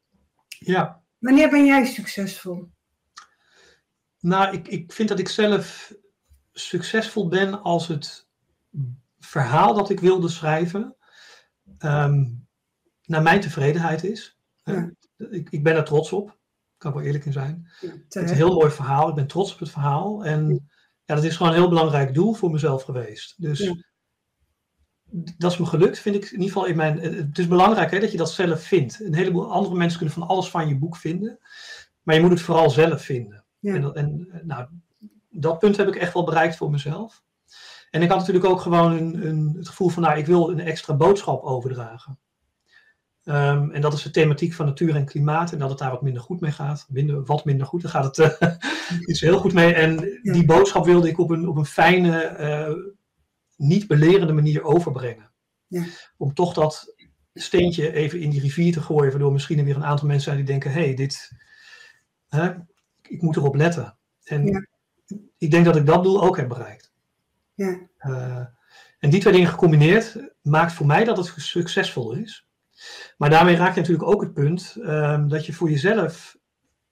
[0.64, 1.02] Ja.
[1.18, 2.70] Wanneer ben jij succesvol?
[4.20, 5.94] Nou, ik, ik vind dat ik zelf
[6.52, 8.28] succesvol ben als het
[9.18, 10.96] verhaal dat ik wilde schrijven
[11.78, 12.46] um,
[13.04, 14.38] naar mijn tevredenheid is.
[14.64, 14.90] Ja.
[15.16, 16.38] Ik, ik ben er trots op.
[16.76, 17.70] Kan ik wel eerlijk in zijn.
[17.80, 19.08] Ja, het is een heel mooi verhaal.
[19.08, 20.24] Ik ben trots op het verhaal.
[20.24, 20.70] En
[21.04, 23.34] ja, dat is gewoon een heel belangrijk doel voor mezelf geweest.
[23.42, 23.74] Dus ja.
[25.12, 27.00] Dat is me gelukt, vind ik in ieder geval in mijn.
[27.00, 29.00] Het is belangrijk hè, dat je dat zelf vindt.
[29.00, 31.38] Een heleboel andere mensen kunnen van alles van je boek vinden,
[32.02, 33.44] maar je moet het vooral zelf vinden.
[33.58, 33.74] Ja.
[33.74, 34.66] En, en nou,
[35.30, 37.22] dat punt heb ik echt wel bereikt voor mezelf.
[37.90, 40.60] En ik had natuurlijk ook gewoon een, een, het gevoel van, nou, ik wil een
[40.60, 42.18] extra boodschap overdragen.
[43.24, 45.52] Um, en dat is de thematiek van natuur en klimaat.
[45.52, 46.86] En dat het daar wat minder goed mee gaat.
[46.88, 48.50] Minder, wat minder goed, daar gaat het uh,
[49.08, 49.74] iets heel goed mee.
[49.74, 52.92] En die boodschap wilde ik op een, op een fijne, uh,
[53.62, 55.30] niet belerende manier overbrengen.
[55.66, 55.84] Ja.
[56.16, 56.94] Om toch dat
[57.34, 59.10] steentje even in die rivier te gooien.
[59.10, 61.32] Waardoor misschien er weer een aantal mensen zijn die denken: hé, hey, dit,
[62.28, 62.54] hè,
[63.02, 63.96] ik moet erop letten.
[64.24, 64.66] En ja.
[65.38, 66.92] ik denk dat ik dat doel ook heb bereikt.
[67.54, 67.78] Ja.
[68.00, 68.46] Uh,
[68.98, 72.46] en die twee dingen gecombineerd maakt voor mij dat het succesvol is.
[73.16, 76.36] Maar daarmee raak je natuurlijk ook het punt um, dat je voor jezelf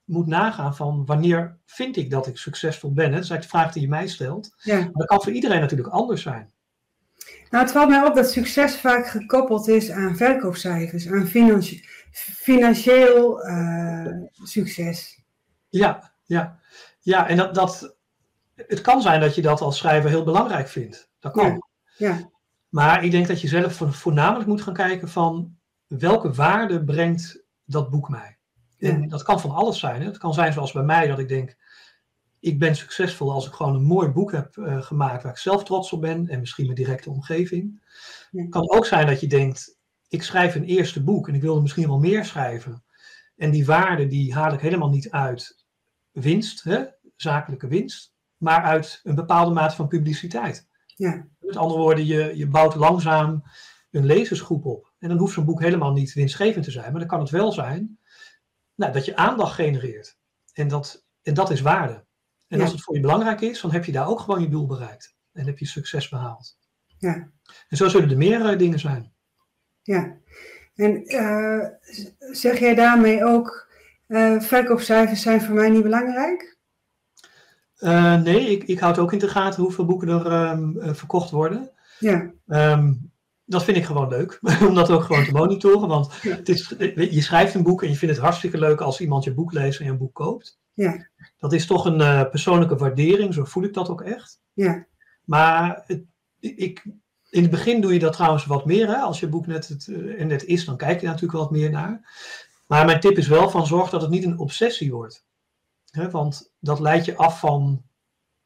[0.05, 3.05] moet nagaan van wanneer vind ik dat ik succesvol ben.
[3.05, 3.15] Hè?
[3.15, 4.55] Dat is eigenlijk de vraag die je mij stelt.
[4.57, 4.79] Ja.
[4.79, 6.53] Maar dat kan voor iedereen natuurlijk anders zijn.
[7.51, 13.47] Nou, het valt mij op dat succes vaak gekoppeld is aan verkoopcijfers, aan financi financieel
[13.47, 14.07] uh,
[14.43, 15.23] succes.
[15.69, 16.61] Ja, ja.
[17.01, 17.97] ja en dat, dat,
[18.55, 21.11] het kan zijn dat je dat als schrijver heel belangrijk vindt.
[21.19, 21.63] Dat kan.
[21.97, 22.09] Ja.
[22.09, 22.31] ja.
[22.69, 27.91] Maar ik denk dat je zelf voornamelijk moet gaan kijken van welke waarde brengt dat
[27.91, 28.39] boek mij?
[28.79, 30.01] En dat kan van alles zijn.
[30.01, 30.07] Hè?
[30.07, 31.57] Het kan zijn zoals bij mij dat ik denk,
[32.41, 35.65] ik ben succesvol als ik gewoon een mooi boek heb uh, gemaakt waar ik zelf
[35.65, 37.83] trots op ben en misschien mijn directe omgeving.
[38.31, 39.79] Het kan ook zijn dat je denkt,
[40.09, 42.85] ik schrijf een eerste boek en ik wil er misschien wel meer schrijven.
[43.37, 45.65] En die waarde die haal ik helemaal niet uit
[46.11, 46.85] winst, hè?
[47.17, 50.69] zakelijke winst, maar uit een bepaalde mate van publiciteit.
[50.87, 51.27] Ja.
[51.39, 53.43] Met andere woorden, je, je bouwt langzaam
[53.91, 54.93] een lezersgroep op.
[54.99, 57.53] En dan hoeft zo'n boek helemaal niet winstgevend te zijn, maar dan kan het wel
[57.53, 57.99] zijn
[58.75, 60.19] nou, dat je aandacht genereert.
[60.53, 62.05] En dat, en dat is waarde.
[62.51, 62.63] En Ja.
[62.65, 65.15] als het voor je belangrijk is, dan heb je daar ook gewoon je doel bereikt.
[65.33, 66.57] En heb je succes behaald.
[66.99, 67.31] Ja.
[67.69, 69.13] En zo zullen er meer eh, dingen zijn.
[69.83, 70.17] Ja.
[70.75, 71.67] En eh,
[72.33, 73.69] zeg jij daarmee ook,
[74.07, 76.59] eh, verkoopcijfers zijn voor mij niet belangrijk?
[78.23, 81.71] Nee, ik, ik houd ook in de gaten hoeveel boeken er ehm, eh, verkocht worden.
[81.99, 82.31] Ja.
[82.47, 82.93] Ehm,
[83.45, 84.39] dat vind ik gewoon leuk,
[84.69, 85.89] om dat ook gewoon te monitoren.
[85.89, 86.37] Want Ja.
[86.37, 89.35] het is, je schrijft een boek en je vindt het hartstikke leuk als iemand je
[89.35, 90.59] boek leest en je een boek koopt.
[90.73, 91.09] Ja.
[91.39, 94.41] Dat is toch een eh, persoonlijke waardering, zo voel ik dat ook echt.
[94.53, 94.87] Ja.
[95.25, 96.05] Maar het,
[96.39, 96.85] ik,
[97.29, 98.87] in het begin doe je dat trouwens wat meer.
[98.87, 98.97] Hè?
[98.97, 101.71] Als je boek net, het, eh, en net is, dan kijk je natuurlijk wat meer
[101.71, 102.19] naar.
[102.67, 105.25] Maar mijn tip is wel van zorg dat het niet een obsessie wordt.
[105.91, 106.11] Hè?
[106.11, 107.83] Want dat leidt je af van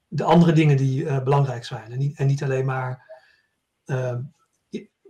[0.08, 1.92] de andere dingen die eh, belangrijk zijn.
[1.92, 3.12] En niet, en niet alleen maar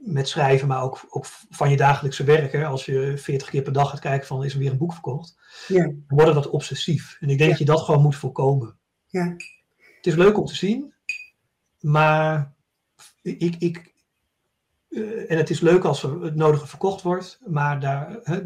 [0.06, 2.52] met schrijven, maar ook, ook van je dagelijkse werk.
[2.52, 2.66] Hè?
[2.66, 5.36] Als je 40 keer per dag gaat kijken van is er weer een boek verkocht.
[5.68, 5.82] Ja.
[5.84, 7.16] Dan wordt dat obsessief.
[7.20, 7.48] En ik denk Ja.
[7.48, 8.76] dat je dat gewoon moet voorkomen.
[9.06, 9.24] Ja.
[9.96, 10.94] Het is leuk om te zien,
[11.80, 12.54] maar
[13.22, 13.94] ik, ik,
[14.90, 18.40] eh, en het is leuk als er het nodige verkocht wordt, maar daar, hè,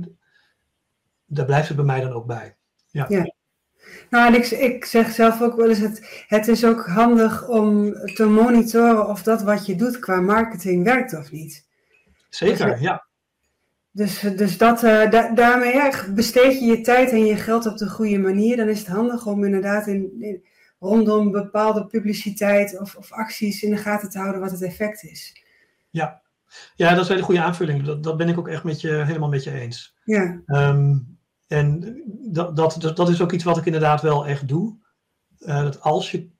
[1.27, 2.57] daar blijft het bij mij dan ook bij.
[2.91, 3.33] Ja, Ja.
[4.11, 7.93] Nou, en ik, ik zeg zelf ook wel eens, het, het is ook handig om
[7.93, 11.67] te monitoren of dat wat je doet qua marketing werkt of niet.
[12.29, 12.81] zeker.
[12.81, 13.07] Ja,
[13.91, 17.77] Dus, dus dat, eh, da- daarmee ja, besteed je je tijd en je geld op
[17.77, 18.57] de goede manier.
[18.57, 20.45] Dan is het handig om inderdaad in, in-
[20.81, 25.43] rondom bepaalde publiciteit of, of acties in de gaten te houden wat het effect is.
[25.91, 26.23] ja.
[26.77, 27.85] ja, dat is een hele goede aanvulling.
[27.85, 29.97] Dat, dat ben ik ook echt met je, helemaal met je eens.
[30.05, 30.97] Ja, Ehm,
[31.49, 34.77] en dat, dat, dat, is ook iets wat ik inderdaad wel echt doe.
[35.39, 36.31] uh, dat als je,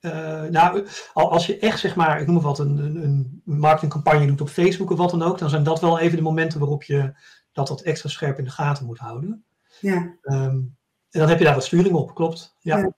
[0.00, 4.26] uh, nou, als je echt zeg maar, ik noem maar wat, een, een, een marketingcampagne
[4.26, 6.82] doet op Facebook of wat dan ook, dan zijn dat wel even de momenten waarop
[6.82, 7.14] je
[7.52, 9.44] dat wat extra scherp in de gaten moet houden.
[9.80, 10.16] Ja.
[10.22, 10.76] Um,
[11.10, 12.56] en dan heb je daar wat sturing op, klopt.
[12.60, 12.78] Ja.
[12.78, 12.92] ja.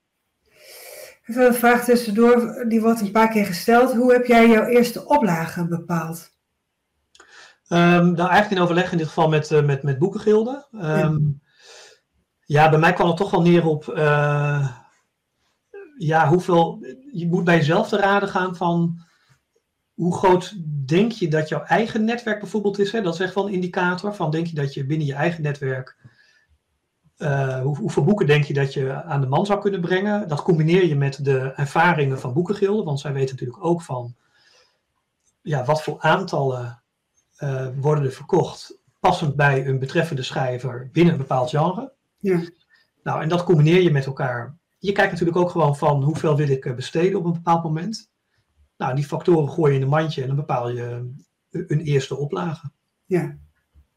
[1.25, 3.95] Even een vraag tussendoor, die wordt een paar keer gesteld.
[3.95, 6.36] Hoe heb jij jouw eerste oplage bepaald?
[7.69, 10.67] Um, eigenlijk in overleg in dit geval met, uh, met, met boekengilden.
[10.73, 11.41] Um,
[12.45, 12.71] ja.
[12.71, 14.71] bij mij kwam het toch wel neer op uh,
[15.99, 16.87] ja, hoeveel.
[17.13, 19.05] Je moet bij jezelf te raden gaan van
[19.95, 20.55] hoe groot
[20.87, 22.93] denk je dat jouw eigen netwerk bijvoorbeeld is.
[22.93, 23.03] Hè?
[23.03, 25.97] Dat is echt wel een indicator van denk je dat je binnen je eigen netwerk.
[27.63, 30.29] Hoe, hoeveel boeken denk je dat je aan de man zou kunnen brengen?
[30.29, 34.15] Dat combineer je met de ervaringen van boekengilden, want zij weten natuurlijk ook van
[35.43, 36.83] ja, wat voor aantallen
[37.39, 41.93] uh, worden er verkocht passend bij een betreffende schrijver binnen een bepaald genre.
[42.19, 42.41] Ja.
[43.03, 44.57] Nou, en dat combineer je met elkaar.
[44.79, 48.11] Je kijkt natuurlijk ook gewoon van hoeveel wil ik eh, besteden op een bepaald moment.
[48.77, 51.13] Nou, die factoren gooi je in een mandje en dan bepaal je
[51.51, 52.71] een eerste oplage.
[53.05, 53.37] Ja.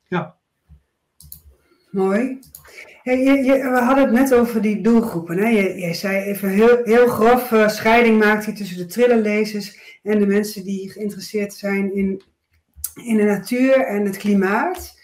[0.07, 0.37] Ja.
[1.91, 2.39] Mooi.
[3.03, 5.37] je, je, we hadden het net over die doelgroepen.
[5.37, 5.47] Hè?
[5.47, 10.19] Je, je zei even heel, heel grof uh, scheiding maakt hij tussen de thrillerlezers en
[10.19, 12.21] de mensen die geïnteresseerd zijn in
[12.93, 14.97] in de natuur en het klimaat.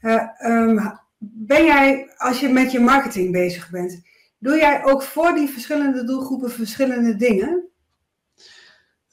[0.00, 4.02] Uh, um, ben jij, als je met je marketing bezig bent,
[4.38, 7.68] doe jij ook voor die verschillende doelgroepen verschillende dingen?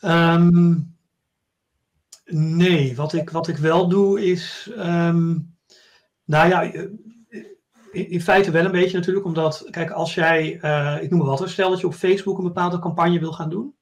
[0.02, 0.96] Um,
[2.26, 5.56] nee, wat ik, wat ik wel doe is, um,
[6.26, 6.62] nou ja,
[7.92, 11.28] in, in, feite wel een beetje natuurlijk, omdat, kijk, als jij, uh, ik noem maar
[11.28, 13.76] wat, stel dat je op Facebook een bepaalde campagne wil gaan doen,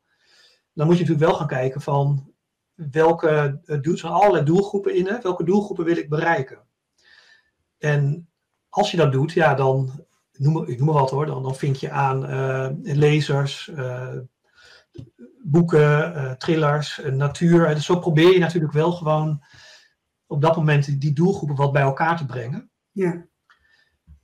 [0.74, 2.33] dan moet je natuurlijk wel gaan kijken van,
[2.76, 5.22] welke, er zijn allerlei doelgroepen in, hè?
[5.22, 6.60] welke doelgroepen wil ik bereiken.
[7.78, 8.30] En
[8.70, 11.76] als je dat doet, ja, dan, noem, ik noem maar wat hoor, dan, dan vink
[11.76, 14.18] je aan uh, lezers, uh,
[15.44, 17.66] boeken, uh, thrillers, natuur.
[17.66, 19.44] En zo probeer je natuurlijk wel gewoon
[20.28, 22.72] op dat moment die doelgroepen wat bij elkaar te brengen.
[22.92, 23.26] Ja.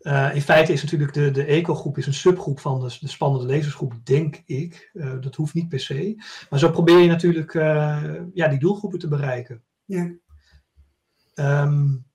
[0.02, 3.46] Uh, in feite is natuurlijk de, de eco-groep is een subgroep van de, de spannende
[3.46, 4.90] lezersgroep, denk ik.
[4.94, 6.24] Uh, dat hoeft niet per se.
[6.50, 9.64] Maar zo probeer je natuurlijk uh, ja, die doelgroepen te bereiken.
[9.86, 10.12] Ja.
[11.36, 12.06] Um,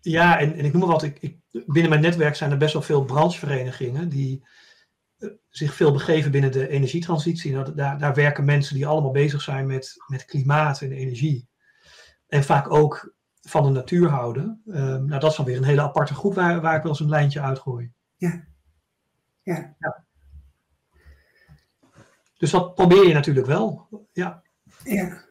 [0.00, 2.72] ja, en, en ik noem maar wat, ik, ik, binnen mijn netwerk zijn er best
[2.72, 4.44] wel veel brancheverenigingen die
[5.48, 7.52] zich veel begeven binnen de energietransitie.
[7.52, 11.48] Nou, daar, daar werken mensen die allemaal bezig zijn met, met klimaat en energie.
[12.26, 13.14] En vaak ook
[13.46, 14.62] van de natuur houden.
[14.66, 17.00] Um, nou, dat is dan weer een hele aparte groep waar, waar ik wel eens
[17.00, 17.92] een lijntje uitgooi.
[18.16, 18.44] Ja.
[19.42, 19.74] Ja.
[19.78, 20.04] ja.
[22.38, 23.88] Dus dat probeer je natuurlijk wel.
[24.12, 24.42] Ja.
[24.84, 25.24] Ja.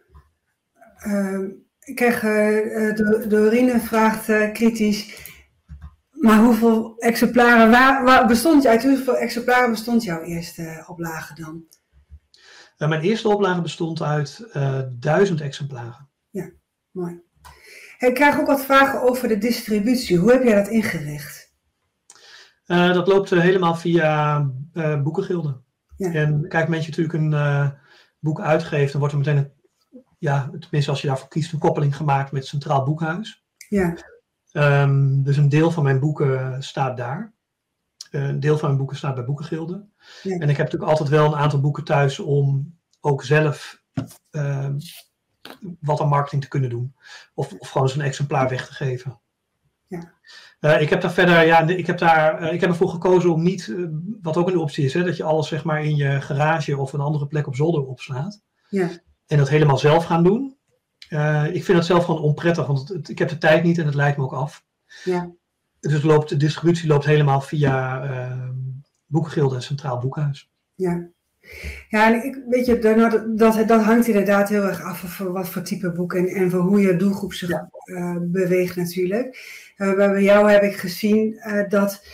[1.07, 1.49] Uh,
[1.79, 5.31] ik krijg, uh, Dorine vraagt uh, kritisch,
[6.11, 11.63] maar hoeveel exemplaren, waar, waar bestond je, uit hoeveel exemplaren bestond jouw eerste oplage dan?
[12.77, 14.47] Mijn eerste oplage bestond uit
[14.99, 16.09] duizend exemplaren.
[16.29, 16.49] Ja,
[16.91, 17.23] mooi.
[17.97, 20.17] Ik krijg ook wat vragen over de distributie.
[20.17, 21.53] Hoe heb jij dat ingericht?
[22.67, 24.37] Uh, dat loopt uh, helemaal via
[24.73, 25.63] uh, boekengilden.
[25.97, 26.11] Ja.
[26.11, 27.73] En kijk, je natuurlijk een
[28.19, 29.51] boek uitgeeft, dan wordt er meteen, een,
[30.19, 33.45] ja, tenminste als je daarvoor kiest, een koppeling gemaakt met Centraal Boekhuis.
[33.69, 33.97] Ja.
[34.51, 37.33] Um, dus een deel van mijn boeken staat daar.
[38.11, 39.93] een deel van mijn boeken staat bij boekengilden.
[40.23, 40.37] Ja.
[40.37, 43.83] En ik heb natuurlijk altijd wel een aantal boeken thuis om ook zelf
[44.29, 44.77] ehm,
[45.79, 46.95] wat aan marketing te kunnen doen.
[47.33, 49.19] Of, of gewoon eens een exemplaar weg te geven.
[49.87, 50.13] Ja.
[50.61, 53.43] Uh, ik heb daar verder, ja, ik heb daar, uh, ik heb ervoor gekozen om
[53.43, 53.87] niet, uh,
[54.21, 56.93] wat ook een optie is, hè, dat je alles zeg maar in je garage of
[56.93, 58.41] een andere plek op zolder opslaat.
[58.69, 58.89] Ja.
[59.27, 60.57] En dat helemaal zelf gaan doen.
[61.51, 63.85] ik vind dat zelf gewoon onprettig, want het, het, ik heb de tijd niet en
[63.85, 64.65] het leidt me ook af.
[65.03, 65.31] Ja.
[65.79, 68.01] Dus loopt, de distributie loopt helemaal via
[69.05, 70.49] Boekengilde en Centraal Boekhuis.
[70.75, 71.07] Ja.
[71.89, 75.49] Ja, en ik, weet je, dat, dat, dat hangt inderdaad heel erg af van wat
[75.49, 77.69] voor type boek en, en van hoe je doelgroep zich Ja.
[77.85, 79.37] uh, beweegt natuurlijk.
[79.77, 82.05] Uh, bij jou heb ik gezien uh, dat,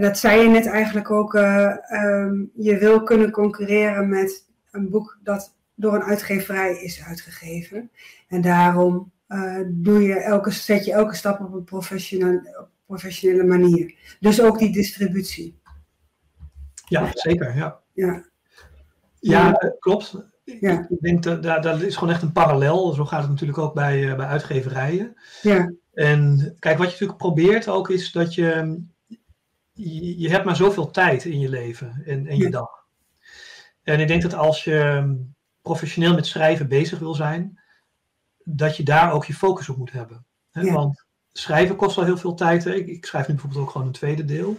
[0.00, 5.56] dat zei je net eigenlijk ook, um, je wil kunnen concurreren met een boek dat
[5.74, 7.90] door een uitgeverij is uitgegeven.
[8.28, 9.12] En daarom
[9.66, 13.94] doe je elke, zet je elke stap op een professionele, professionele manier.
[14.20, 15.60] Dus ook die distributie.
[16.88, 17.80] Ja, zeker, ja.
[17.92, 18.24] Ja.
[19.30, 20.14] Ja, eh, klopt.
[20.44, 20.86] Ja.
[20.88, 22.92] Ik denk dat daar, daar is gewoon echt een parallel.
[22.92, 25.16] Zo gaat het natuurlijk ook bij, uh, bij uitgeverijen.
[25.42, 25.72] Ja.
[25.92, 28.80] En kijk, wat je natuurlijk probeert ook is dat je.
[29.72, 32.50] Je, je hebt maar zoveel tijd in je leven en, en je Ja.
[32.50, 32.70] dag.
[33.82, 35.16] En ik denk dat als je
[35.62, 37.60] professioneel met schrijven bezig wil zijn,
[38.44, 40.26] dat je daar ook je focus op moet hebben.
[40.50, 40.60] Hè?
[40.60, 40.72] Ja.
[40.72, 42.66] Want schrijven kost al heel veel tijd.
[42.66, 44.56] Ik, ik schrijf nu bijvoorbeeld ook gewoon een tweede deel.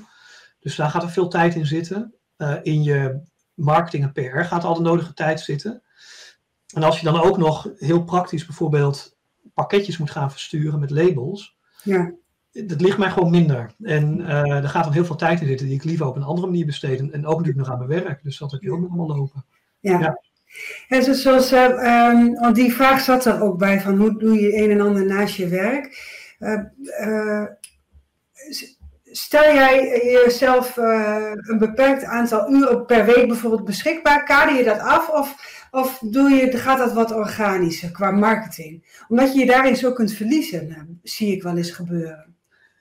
[0.59, 2.14] Dus daar gaat er veel tijd in zitten.
[2.38, 3.22] eh, in je
[3.53, 5.81] marketing en PR gaat al de nodige tijd zitten.
[6.73, 9.15] En als je dan ook nog heel praktisch bijvoorbeeld
[9.53, 12.13] pakketjes moet gaan versturen met labels, Ja,
[12.51, 13.71] dat ligt mij gewoon minder.
[13.81, 16.23] En uh, er gaat dan heel veel tijd in zitten die ik liever op een
[16.23, 16.99] andere manier besteed.
[16.99, 18.23] En, en ook natuurlijk nog aan mijn werk.
[18.23, 19.45] Dus dat heb je ook nog allemaal lopen.
[19.79, 19.99] ja.
[19.99, 20.21] Ja.
[20.87, 24.39] Ja, zo- zoals, eh, ehm, want die vraag zat er ook bij van hoe doe
[24.39, 26.11] je een en ander naast je werk.
[26.39, 27.43] Eh,
[29.16, 34.80] stel jij jezelf eh, een beperkt aantal uren per week bijvoorbeeld beschikbaar, kader je dat
[34.80, 35.36] af of,
[35.72, 39.03] of doe je, gaat dat wat organischer qua marketing?
[39.07, 42.36] Omdat je je daarin zo kunt verliezen, eh, zie ik wel eens gebeuren.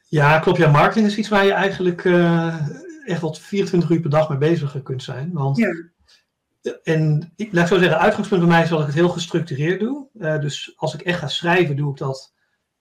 [0.09, 0.59] Ja, klopt.
[0.59, 2.69] Ja, marketing is iets waar je eigenlijk eh,
[3.05, 5.31] echt wat 24 uur per dag mee bezig kunt zijn.
[5.33, 5.91] Want, Ja.
[6.83, 9.81] En ik, laat ik zo zeggen, uitgangspunt bij mij is dat ik het heel gestructureerd
[9.81, 10.09] doe.
[10.41, 12.33] Dus als ik echt ga schrijven, doe ik dat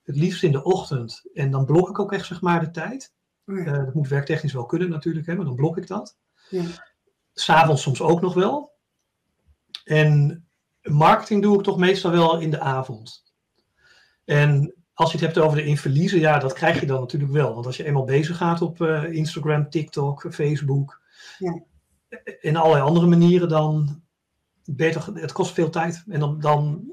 [0.04, 1.30] het liefst in de ochtend.
[1.34, 3.14] En dan blok ik ook echt zeg maar de tijd.
[3.58, 6.18] Eh, dat moet werktechnisch wel kunnen natuurlijk, hè, maar dan blok ik dat.
[6.50, 6.64] Ja.
[7.34, 8.72] S'avonds soms ook nog wel.
[9.84, 10.46] En
[10.82, 13.24] marketing doe ik toch meestal wel in de avond.
[14.26, 17.54] En als je het hebt over de inverliezen, ja, dat krijg je dan natuurlijk wel.
[17.54, 21.02] Want als je eenmaal bezig gaat op eh, Instagram, TikTok, Facebook
[21.38, 21.62] Ja.
[22.42, 24.04] en allerlei andere manieren, dan
[24.78, 26.04] toch, het kost veel tijd.
[26.08, 26.92] En dan, dan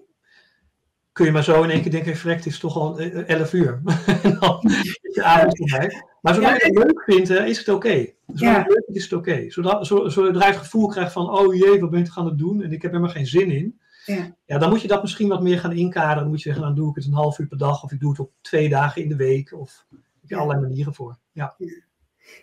[1.12, 3.52] kun je maar zo in één keer denken, verrekt, het is toch al eh, 11
[3.52, 3.82] uur.
[4.22, 6.02] en dan is de avond voorbij.
[6.28, 7.88] Maar zodra je het leuk vindt, is het oké.
[7.88, 9.50] Je het leuk vindt, is het oké.
[9.50, 12.62] Zodra, zo- zodra je het gevoel krijgt van, oh jee, wat ben ik gaan doen?
[12.62, 13.80] En ik heb helemaal geen zin in.
[14.06, 14.36] Ja.
[14.44, 16.16] Ja, dan moet je dat misschien wat meer gaan inkaderen.
[16.18, 17.82] Dan moet je zeggen, dan doe ik het een half uur per dag.
[17.82, 19.52] Of ik doe het op twee dagen in de week.
[19.52, 20.40] Of heb je Ja.
[20.40, 21.18] allerlei manieren voor.
[21.32, 21.54] Ja.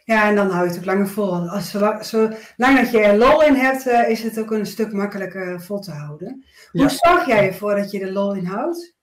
[0.03, 1.49] Ja, en dan hou je het ook langer vol.
[1.49, 4.91] Als, zolang, zolang dat je er lol in hebt, eh, is het ook een stuk
[4.93, 6.45] makkelijker vol te houden.
[6.71, 6.89] Hoe Ja.
[6.89, 8.93] zorg jij ervoor dat je er lol in houdt?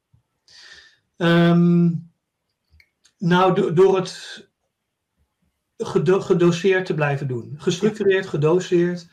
[1.17, 1.91] Ehm,
[3.19, 4.51] nou, do- door het
[5.85, 7.55] gedo- gedoseerd te blijven doen.
[7.57, 9.09] Gestructureerd, gedoseerd.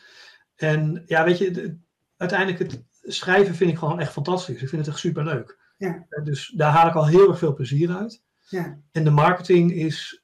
[0.55, 1.77] En ja, weet je, de-
[2.17, 4.61] uiteindelijk het schrijven vind ik gewoon echt fantastisch.
[4.61, 5.57] Ik vind het echt superleuk.
[5.77, 6.05] Ja.
[6.09, 8.23] Eh, Dus daar haal ik al heel erg veel plezier uit.
[8.49, 10.23] Ja, En de marketing is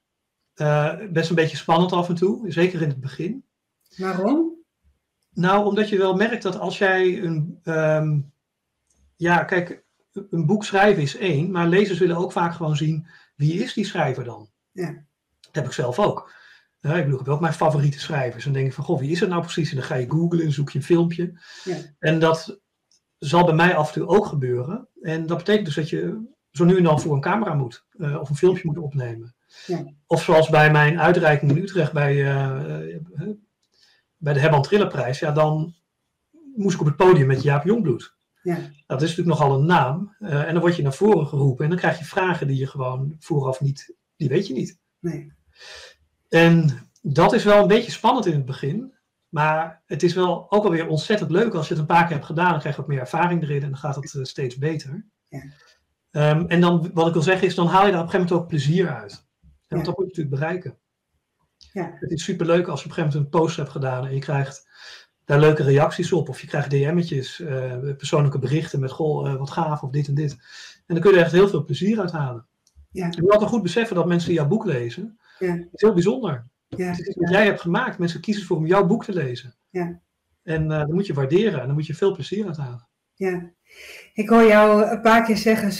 [0.54, 3.44] eh, best een beetje spannend af en toe, zeker in het begin.
[3.96, 4.54] waarom?
[5.34, 7.58] Nou, omdat je wel merkt dat als jij een.
[7.62, 8.18] ehm,
[9.16, 9.84] ja, kijk,
[10.30, 13.84] een boek schrijven is één, maar lezers willen ook vaak gewoon zien wie is die
[13.84, 14.48] schrijver dan.
[14.72, 15.04] Ja.
[15.46, 16.34] Dat heb ik zelf ook.
[16.80, 18.44] Ik bedoel, ik heb ook mijn favoriete schrijvers.
[18.44, 19.70] En dan denk ik van, goh, wie is het nou precies?
[19.70, 21.40] En dan ga je googlen en zoek je een filmpje.
[21.64, 21.76] Ja.
[21.98, 22.60] En dat
[23.18, 24.88] zal bij mij af en toe ook gebeuren.
[25.00, 27.84] En dat betekent dus dat je zo nu en dan voor een camera moet.
[27.98, 29.34] eh, of een filmpje moet opnemen.
[29.66, 29.92] Ja.
[30.06, 32.96] Of zoals bij mijn uitreiking in Utrecht bij, eh,
[34.16, 35.18] bij de Herman Trillerprijs.
[35.18, 35.74] Ja, dan
[36.54, 38.14] moest ik op het podium met Jaap Jongbloed.
[38.42, 38.58] Ja.
[38.86, 40.14] Dat is natuurlijk nogal een naam.
[40.18, 41.64] eh, en dan word je naar voren geroepen.
[41.64, 44.78] En dan krijg je vragen die je gewoon vooraf niet, die weet je niet.
[45.00, 45.32] Nee.
[46.28, 48.94] En dat is wel een beetje spannend in het begin.
[49.28, 52.26] Maar het is wel ook alweer ontzettend leuk als je het een paar keer hebt
[52.26, 52.50] gedaan.
[52.50, 55.06] Dan krijg je wat meer ervaring erin en dan gaat het eh, steeds beter.
[55.28, 55.42] Ja.
[56.10, 58.34] Ehm, en dan, wat ik wil zeggen is, dan haal je daar op een gegeven
[58.34, 59.26] moment ook plezier uit.
[59.68, 59.84] En Ja.
[59.84, 60.78] dat moet je natuurlijk bereiken.
[61.72, 61.96] Ja.
[62.00, 64.20] Het is superleuk als je op een gegeven moment een post hebt gedaan en je
[64.20, 64.68] krijgt
[65.24, 66.28] daar leuke reacties op.
[66.28, 70.14] Of je krijgt DM'tjes, eh, persoonlijke berichten met goh, eh, wat gaaf of dit en
[70.14, 70.32] dit.
[70.86, 72.46] En dan kun je er echt heel veel plezier uit halen.
[72.90, 73.06] Ja.
[73.10, 75.18] Je moet altijd goed beseffen dat mensen jouw boek lezen.
[75.38, 75.52] Ja.
[75.52, 76.46] Het is heel bijzonder.
[76.68, 76.86] Ja.
[76.86, 77.98] Het is iets wat jij hebt gemaakt.
[77.98, 79.54] Mensen kiezen ervoor om jouw boek te lezen.
[79.70, 80.00] Ja.
[80.42, 82.88] En eh dat moet je waarderen en dan moet je veel plezier uit halen.
[83.14, 83.52] Ja.
[84.12, 85.70] Ik hoor jou een paar keer zeggen,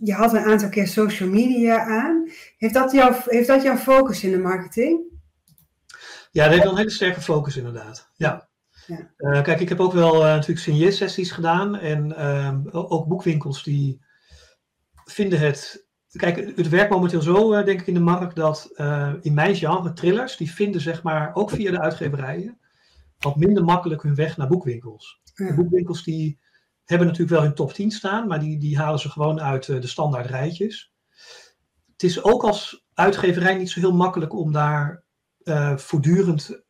[0.00, 2.28] je had een aantal keer social media aan.
[2.56, 5.00] Heeft dat, jouw, heeft dat jouw focus in de marketing?
[6.30, 8.10] Ja, dat heeft wel een hele sterke focus inderdaad.
[8.16, 8.50] Ja.
[8.86, 9.12] Ja.
[9.16, 11.76] Eh, kijk, ik heb ook wel eh, natuurlijk signeersessies gedaan.
[11.76, 14.00] En ehm, ook boekwinkels die
[15.04, 15.86] vinden het...
[16.16, 19.56] Kijk, het werkt momenteel zo, eh, denk ik, in de markt dat eh, in mijn
[19.56, 22.58] genre thrillers, die vinden zeg maar ook via de uitgeverijen
[23.18, 25.20] wat minder makkelijk hun weg naar boekwinkels.
[25.34, 25.54] De Ja.
[25.54, 26.38] boekwinkels die
[26.84, 29.80] hebben natuurlijk wel hun top 10 staan, maar die, die halen ze gewoon uit eh,
[29.80, 30.92] de standaard rijtjes.
[31.92, 35.04] Het is ook als uitgeverij niet zo heel makkelijk om daar
[35.76, 36.62] voortdurend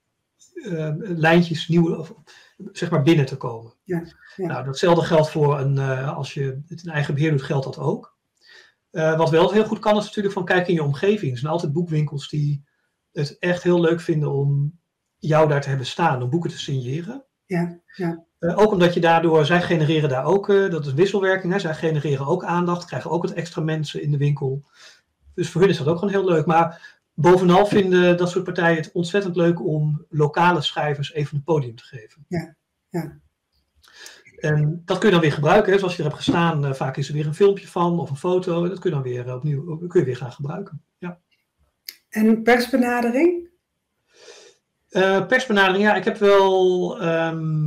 [0.98, 2.06] lijntjes nieuw
[2.72, 3.74] zeg maar binnen te komen.
[3.84, 4.02] Ja,
[4.36, 4.46] ja.
[4.46, 8.11] Nou, datzelfde geldt voor een, als je het in eigen beheer doet, geldt dat ook.
[8.92, 11.32] Eh, wat wel heel goed kan, is natuurlijk van kijk in je omgeving.
[11.32, 12.64] Er zijn altijd boekwinkels die
[13.12, 14.78] het echt heel leuk vinden om
[15.18, 17.24] jou daar te hebben staan, om boeken te signeren.
[17.46, 18.24] Ja, ja.
[18.38, 21.74] Eh, ook omdat je daardoor, zij genereren daar ook, eh, dat is wisselwerking, hè, zij
[21.74, 24.64] genereren ook aandacht, krijgen ook wat extra mensen in de winkel.
[25.34, 26.46] Dus voor hun is dat ook gewoon heel leuk.
[26.46, 31.76] Maar bovenal vinden dat soort partijen het ontzettend leuk om lokale schrijvers even een podium
[31.76, 32.24] te geven.
[32.28, 32.56] Ja,
[32.88, 33.20] ja.
[34.42, 35.72] En dat kun je dan weer gebruiken.
[35.72, 35.78] Hè.
[35.78, 38.16] Zoals je er hebt gestaan, eh, vaak is er weer een filmpje van of een
[38.16, 38.68] foto.
[38.68, 40.82] Dat kun je dan weer eh, opnieuw kun je weer gaan gebruiken.
[40.98, 41.18] Ja.
[42.08, 43.50] En persbenadering?
[44.90, 47.64] Uh, persbenadering, ja, ik heb wel, ehm,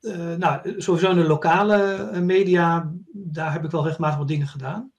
[0.00, 4.92] uh, nou, sowieso in de lokale media, daar heb ik wel regelmatig wat dingen gedaan.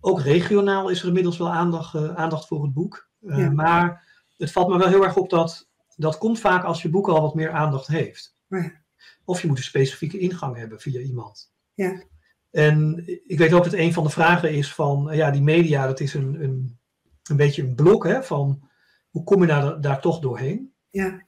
[0.00, 3.08] Ook regionaal is er inmiddels wel aandacht, uh, aandacht voor het boek.
[3.18, 3.50] Ja.
[3.50, 7.08] Maar het valt me wel heel erg op dat dat komt vaak als je boek
[7.08, 8.36] al wat meer aandacht heeft.
[8.48, 8.81] Ja.
[9.24, 11.52] Of je moet een specifieke ingang hebben via iemand.
[11.74, 12.02] Ja.
[12.50, 16.00] En ik weet ook dat een van de vragen is van, ja, die media, dat
[16.00, 16.78] is een, een,
[17.22, 18.68] een beetje een blok, hè, van
[19.10, 20.74] hoe kom je daar, daar toch doorheen?
[20.90, 21.26] Ja.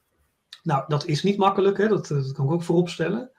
[0.62, 3.30] Nou, dat is niet makkelijk, hè, dat, dat kan ik ook voorop stellen.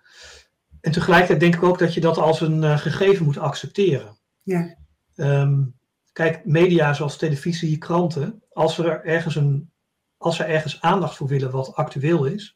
[0.82, 4.18] En tegelijkertijd denk ik ook dat je dat als een uh, gegeven moet accepteren.
[4.42, 4.78] Ja.
[5.16, 5.80] Um,
[6.12, 9.74] kijk, media zoals televisie, kranten, als er ergens een
[10.18, 12.55] als ze ergens aandacht voor willen wat actueel is,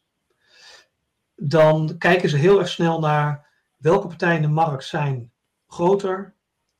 [1.42, 5.32] dan kijken ze heel erg snel naar welke partijen in de markt zijn
[5.66, 6.34] groter,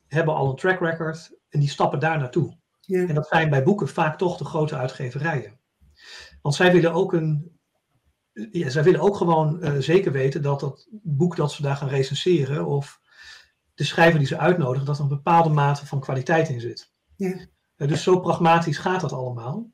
[0.07, 2.57] hebben al een track record en die stappen daar naartoe.
[2.79, 3.07] Ja.
[3.07, 5.59] En dat zijn bij boeken vaak toch de grote uitgeverijen.
[6.41, 7.59] Want zij willen ook een.
[8.51, 11.87] Ja, zij willen ook gewoon uh, zeker weten dat dat boek dat ze daar gaan
[11.87, 13.01] recenseren, of
[13.73, 16.93] de schrijver die ze uitnodigen, dat er een bepaalde mate van kwaliteit in zit.
[17.15, 17.47] Ja.
[17.77, 19.71] Uh, dus zo pragmatisch gaat dat allemaal.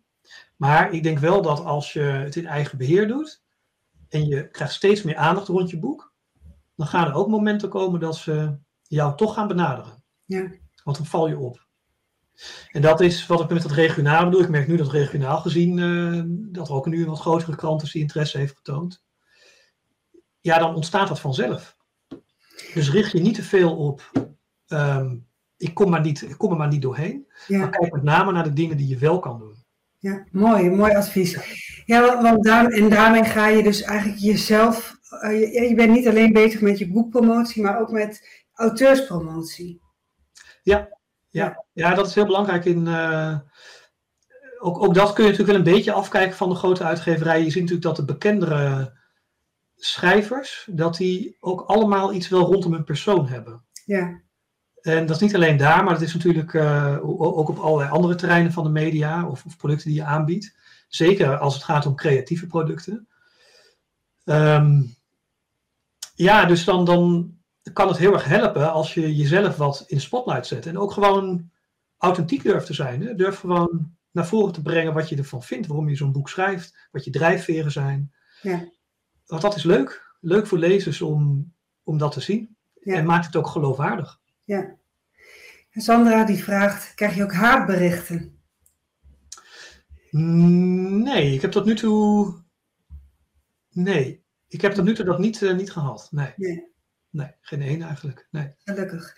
[0.56, 3.46] Maar ik denk wel dat als je het in eigen beheer doet
[4.10, 6.14] en je krijgt steeds meer aandacht rond je boek,
[6.76, 10.04] dan gaan er ook momenten komen dat ze jou toch gaan benaderen.
[10.26, 10.52] Ja.
[10.84, 11.66] Want dan val je op.
[12.72, 14.42] En dat is wat ik met het regionaal bedoel.
[14.42, 17.82] Ik merk nu dat regionaal gezien uh, dat er ook nu een wat grotere krant
[17.82, 19.04] is die interesse heeft getoond.
[20.40, 21.78] Ja, dan ontstaat dat vanzelf.
[22.74, 24.12] Dus richt je niet te veel op.
[24.68, 25.28] Um,
[25.58, 27.28] ik, kom maar niet, ik kom er maar niet doorheen.
[27.48, 27.58] Ja.
[27.58, 29.56] Maar kijk met name naar de dingen die je wel kan doen.
[29.98, 31.36] Ja, mooi, mooi advies.
[31.88, 34.98] Ja, want daar, en daarmee ga je dus eigenlijk jezelf.
[35.24, 39.82] Uh, je, je, bent niet alleen bezig met je boekpromotie, maar ook met auteurspromotie.
[40.64, 40.98] Ja,
[41.30, 42.66] ja, ja dat is heel belangrijk.
[42.66, 43.38] In, uh,
[44.60, 47.44] ook, ook dat kun je natuurlijk wel een beetje afkijken van de grote uitgeverijen.
[47.44, 48.94] Je ziet natuurlijk dat de bekendere
[49.76, 53.66] schrijvers, dat die ook allemaal iets wel rondom hun persoon hebben.
[53.86, 54.22] Ja.
[54.82, 58.16] En dat is niet alleen daar, maar dat is natuurlijk uh, ook op allerlei andere
[58.16, 60.56] terreinen van de media of, of, producten die je aanbiedt.
[60.88, 63.08] Zeker als het gaat om creatieve producten.
[64.24, 64.96] Um,
[66.16, 67.36] ja, dus dan, dan
[67.74, 70.66] kan het heel erg helpen als je jezelf wat in de spotlight zet.
[70.66, 71.52] En ook gewoon
[71.98, 73.02] authentiek durft te zijn.
[73.02, 73.16] Hè?
[73.16, 76.88] Durf gewoon naar voren te brengen wat je ervan vindt, waarom je zo'n boek schrijft,
[76.92, 78.14] wat je drijfveren zijn.
[78.42, 78.70] Ja.
[79.26, 80.16] Want dat is leuk.
[80.20, 82.56] Leuk voor lezers om, om dat te zien.
[82.74, 82.96] Ja.
[82.96, 84.20] En maakt het ook geloofwaardig.
[84.44, 84.76] Ja.
[85.70, 88.37] En Sandra die vraagt, krijg je ook haatberichten?
[91.04, 92.36] Nee, ik heb tot nu toe...
[93.70, 96.08] Nee, ik heb tot nu toe dat niet, uh, niet gehad.
[96.12, 96.34] Nee.
[96.36, 96.72] Nee.
[97.10, 98.28] nee, geen één eigenlijk.
[98.32, 98.54] Nee.
[98.64, 99.16] Gelukkig.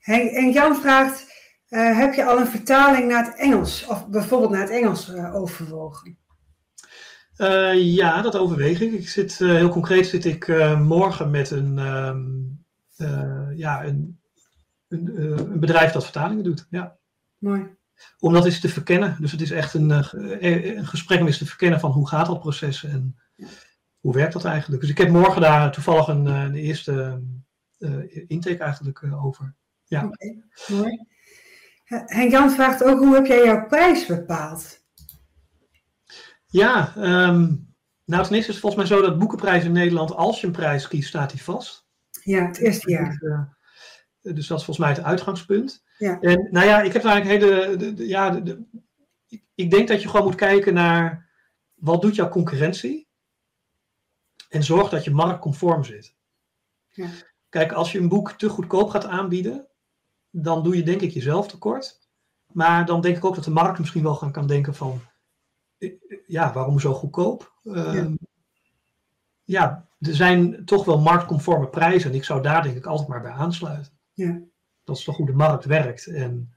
[0.00, 1.26] En, en Jan vraagt,
[1.68, 3.86] uh, heb je al een vertaling naar het Engels?
[3.86, 6.18] Of bijvoorbeeld naar het Engels uh, overwogen?
[7.74, 8.92] Ja, dat overweeg ik.
[8.92, 10.48] ik zit, heel concreet zit ik
[10.78, 12.64] morgen met een, um,
[13.56, 14.20] ja, een
[14.90, 16.66] een, een, bedrijf dat vertalingen doet.
[16.70, 16.98] Ja.
[17.38, 17.78] Mooi.
[18.18, 19.16] Om dat eens te verkennen.
[19.20, 22.26] Dus het is echt een, uh, een gesprek om eens te verkennen van hoe gaat
[22.26, 23.20] dat proces en
[24.00, 24.80] hoe werkt dat eigenlijk.
[24.80, 27.22] Dus ik heb morgen daar toevallig een, een eerste
[28.26, 29.54] intake eigenlijk over.
[29.84, 30.04] Ja.
[30.04, 30.42] Okay.
[30.68, 31.06] mooi.
[31.84, 34.84] Henk Jan vraagt ook, hoe heb jij jouw prijs bepaald?
[36.46, 37.74] Ja, um,
[38.04, 40.52] nou ten eerste is het volgens mij zo dat boekenprijs in Nederland, als je een
[40.52, 41.86] prijs kiest, staat die vast.
[42.22, 43.18] Ja, het eerste jaar.
[44.22, 45.84] Dus dat is volgens mij het uitgangspunt.
[46.00, 46.20] Ja.
[46.20, 47.76] En nou ja, ik heb eigenlijk hele.
[47.76, 48.64] De, de, ja, de,
[49.54, 51.28] ik denk dat je gewoon moet kijken naar
[51.74, 53.08] wat doet jouw concurrentie.
[54.48, 56.14] En zorg dat je marktconform zit.
[56.88, 57.08] Ja.
[57.48, 59.68] Kijk, als je een boek te goedkoop gaat aanbieden,
[60.30, 62.00] dan doe je denk ik jezelf tekort.
[62.46, 65.00] Maar dan denk ik ook dat de markt misschien wel gaan kan denken van,
[66.26, 67.52] ja, waarom zo goedkoop?
[67.64, 68.10] Uh, ja.
[69.44, 73.22] ja, er zijn toch wel marktconforme prijzen en ik zou daar denk ik altijd maar
[73.22, 73.92] bij aansluiten.
[74.12, 74.40] Ja.
[74.90, 76.54] Dat is toch hoe de markt werkt en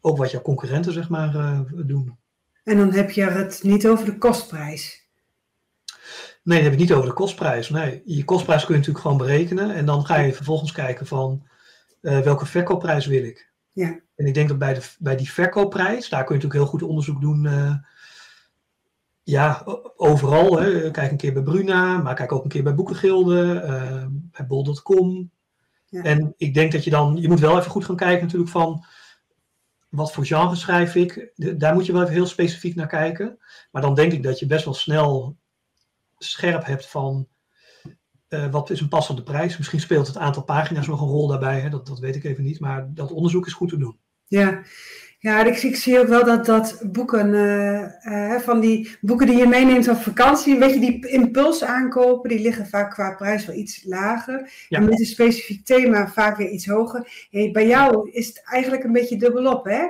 [0.00, 2.16] ook wat jouw concurrenten zeg maar uh, doen.
[2.64, 5.08] En dan heb je het niet over de kostprijs.
[6.42, 7.68] Nee, dan heb je het niet over de kostprijs.
[7.68, 11.46] Nee, je kostprijs kun je natuurlijk gewoon berekenen en dan ga je vervolgens kijken van
[12.02, 13.52] uh, welke verkoopprijs wil ik.
[13.72, 14.00] Ja.
[14.16, 16.88] En ik denk dat bij, de, bij die verkoopprijs, daar kun je natuurlijk heel goed
[16.88, 17.44] onderzoek doen.
[17.44, 17.74] Uh,
[19.22, 19.62] ja,
[19.96, 20.58] overal.
[20.58, 20.90] Hè.
[20.90, 25.30] Kijk een keer bij Bruna, maar kijk ook een keer bij Boekengilde, uh, bij bol.com.
[25.86, 26.02] Ja.
[26.02, 28.84] En ik denk dat je dan, je moet wel even goed gaan kijken natuurlijk van,
[29.88, 31.32] wat voor genre schrijf ik?
[31.34, 33.38] Daar moet je wel even heel specifiek naar kijken.
[33.70, 35.36] Maar dan denk ik dat je best wel snel
[36.18, 37.28] scherp hebt van,
[38.28, 39.56] uh, wat is een passende prijs?
[39.56, 41.68] Misschien speelt het aantal pagina's nog een rol daarbij, hè?
[41.68, 43.98] Dat, dat weet ik even niet, maar dat onderzoek is goed te doen.
[44.26, 44.62] Ja,
[45.26, 49.36] Ja, ik, ik zie ook wel dat, dat boeken, uh, uh, van die boeken die
[49.36, 53.56] je meeneemt op vakantie, een beetje die impuls aankopen, die liggen vaak qua prijs wel
[53.56, 54.66] iets lager.
[54.68, 54.78] Ja.
[54.78, 57.26] En met een specifiek thema vaak weer iets hoger.
[57.30, 59.82] Hey, bij jou is het eigenlijk een beetje dubbelop, hè?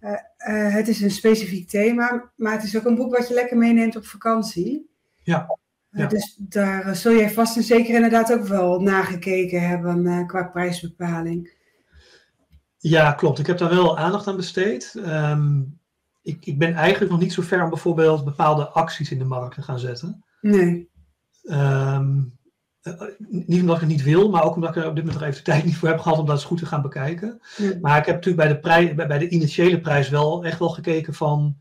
[0.00, 3.56] Uh, het is een specifiek thema, maar het is ook een boek wat je lekker
[3.56, 4.90] meeneemt op vakantie.
[5.22, 5.58] Ja.
[5.90, 6.06] ja.
[6.06, 11.62] Dus daar zul jij vast en zeker inderdaad ook wel nagekeken hebben qua prijsbepaling.
[12.86, 13.38] Ja, klopt.
[13.38, 14.94] Ik heb daar wel aandacht aan besteed.
[14.96, 15.78] Um,
[16.22, 19.54] ik, ik ben eigenlijk nog niet zo ver om bijvoorbeeld bepaalde acties in de markt
[19.54, 20.24] te gaan zetten.
[20.40, 20.90] Nee.
[21.42, 22.38] Um,
[23.28, 25.28] niet omdat ik het niet wil, maar ook omdat ik er op dit moment nog
[25.28, 27.40] even de tijd niet voor heb gehad om dat eens goed te gaan bekijken.
[27.80, 30.68] Maar ik heb natuurlijk bij de, prij, bij, bij de initiële prijs wel echt wel
[30.68, 31.56] gekeken van.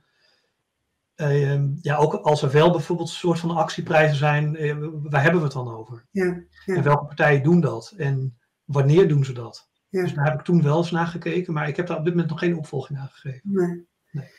[1.15, 5.39] Uh, ja, ook als er wel bijvoorbeeld een soort van actieprijzen zijn, uh, waar hebben
[5.39, 6.05] we het dan over?
[6.11, 6.75] Ja, ja.
[6.75, 7.93] En welke partijen doen dat?
[7.97, 9.71] En wanneer doen ze dat?
[9.93, 10.01] Ja.
[10.01, 12.13] Dus daar heb ik toen wel eens naar gekeken, maar ik heb daar op dit
[12.13, 13.41] moment nog geen opvolging aan gegeven.
[13.43, 13.87] Nee.
[14.11, 14.31] nee.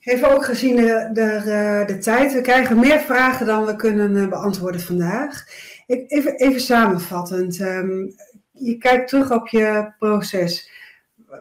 [0.00, 4.80] Even ook gezien de, de, de, tijd, we krijgen meer vragen dan we kunnen beantwoorden
[4.80, 5.44] vandaag.
[5.86, 8.14] Even, even samenvattend, um,
[8.52, 10.70] je kijkt terug op je proces.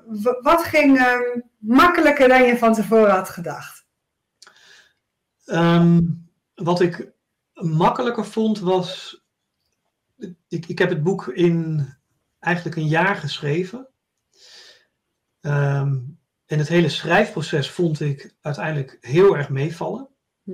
[0.05, 3.85] W wat ging um, makkelijker dan je van tevoren had gedacht?
[5.45, 7.11] Um, wat ik
[7.53, 9.21] makkelijker vond was.
[10.47, 11.95] Ik, ik heb het boek in
[12.47, 13.87] eigenlijk een jaar geschreven.
[15.41, 20.07] Um, en het hele schrijfproces vond ik uiteindelijk heel erg meevallen.
[20.43, 20.51] Hm.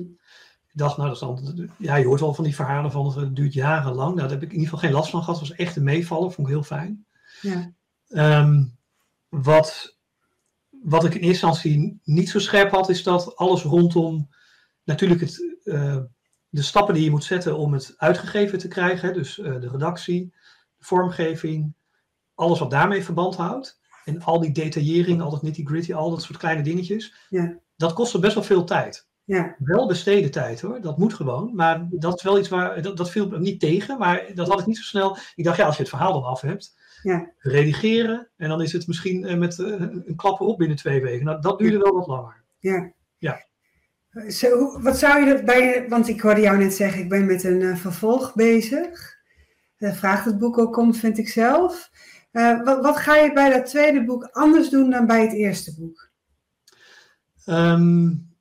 [0.68, 3.36] Ik dacht, nou, dat is dan, ja, je hoort wel van die verhalen van het
[3.36, 4.16] duurt jarenlang.
[4.16, 5.40] Nou, daar heb ik in ieder geval geen last van gehad.
[5.40, 7.06] Het was echt een meevallen, vond ik heel fijn.
[7.42, 7.74] Ja.
[8.40, 8.78] Um,
[9.30, 9.98] wat,
[10.70, 14.30] wat ik in eerste instantie niet zo scherp had, is dat alles rondom
[14.84, 16.00] natuurlijk het, uh,
[16.50, 19.14] de stappen die je moet zetten om het uitgegeven te krijgen.
[19.14, 20.34] Dus uh, de redactie,
[20.78, 21.74] de vormgeving,
[22.36, 23.82] alles wat daarmee verband houdt.
[24.06, 27.16] En al die detaillering, al dat nitty-gritty, al dat soort kleine dingetjes.
[27.30, 27.60] Ja.
[27.76, 29.08] Dat kostte best wel veel tijd.
[29.24, 29.56] Ja.
[29.60, 31.56] Wel besteden tijd hoor, dat moet gewoon.
[31.56, 34.60] Maar dat is wel iets waar, dat, dat viel me niet tegen, maar dat had
[34.60, 35.18] ik niet zo snel.
[35.36, 37.32] Ik dacht, ja, als je het verhaal dan af hebt, ja.
[37.38, 38.30] redigeren.
[38.38, 41.26] En dan is het misschien uh, met uh, een klap erop binnen twee weken.
[41.26, 42.44] Nou, dat duurde wel wat langer.
[42.60, 42.94] Ja.
[43.18, 43.46] Ja.
[44.30, 47.62] Zo, wat zou je erbij, want ik hoorde jou net zeggen, ik ben met een
[47.62, 49.16] uh, vervolg bezig.
[49.78, 51.90] Daar vraagt het boek ook om, vind ik zelf.
[52.34, 55.76] Uh, wat, wat, ga je bij dat tweede boek anders doen dan bij het eerste
[55.80, 56.12] boek?
[57.46, 58.32] Um,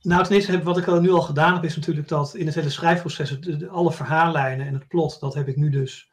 [0.00, 2.54] nou, ten eerste, wat ik al nu al gedaan heb, is natuurlijk dat in het
[2.54, 6.10] hele schrijfproces, de, de, alle verhaallijnen en het plot, dat heb ik nu dus,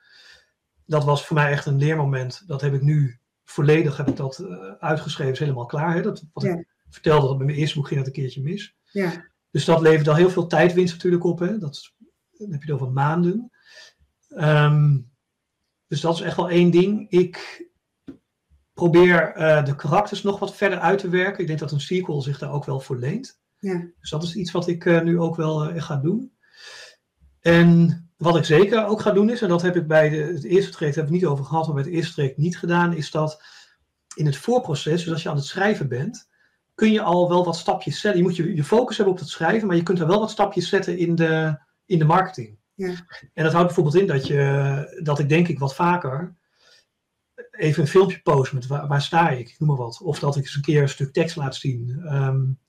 [0.86, 2.44] dat was voor mij echt een leermoment.
[2.48, 5.94] Dat heb ik nu volledig, heb ik dat uh, uitgeschreven, is helemaal klaar.
[5.96, 6.02] Hè?
[6.02, 6.54] Dat, wat ja.
[6.54, 8.76] ik vertelde, dat bij mijn eerste boek ging dat een keertje mis.
[8.92, 9.26] Ja.
[9.52, 11.40] Dus dat levert al heel veel tijdwinst natuurlijk op.
[11.40, 11.58] Hè?
[11.58, 11.94] Dat,
[12.32, 13.52] dan heb je het over maanden.
[14.30, 15.14] Um,
[15.88, 17.10] dus dat is echt wel één ding.
[17.10, 17.68] Ik
[18.74, 21.42] probeer uh, de karakters nog wat verder uit te werken.
[21.42, 23.40] Ik denk dat een sequel zich daar ook wel voor leent.
[23.58, 23.88] Ja.
[24.00, 26.34] Dus dat is iets wat ik uh, nu ook wel uh, ga doen.
[27.40, 30.44] En wat ik zeker ook ga doen is, en dat heb ik bij de, het
[30.44, 33.12] eerste traject heb ik niet over gehad, maar bij het eerste traject niet gedaan, is
[33.12, 33.44] dat
[34.16, 36.30] in het voorproces, dus als je aan het schrijven bent,
[36.76, 38.22] kun je al wel wat stapjes zetten.
[38.22, 40.32] Je moet je, je focus hebben op het schrijven, maar je kunt er wel wat
[40.32, 42.58] stapjes zetten in de, in de marketing.
[42.76, 43.06] Ja.
[43.34, 46.36] En dat houdt bijvoorbeeld in dat, je, dat ik denk ik wat vaker
[47.52, 50.02] even een filmpje post met waar, waar sta ik, noem maar wat.
[50.02, 51.90] Of dat ik eens een keer een stuk tekst laat zien.
[52.14, 52.60] Um,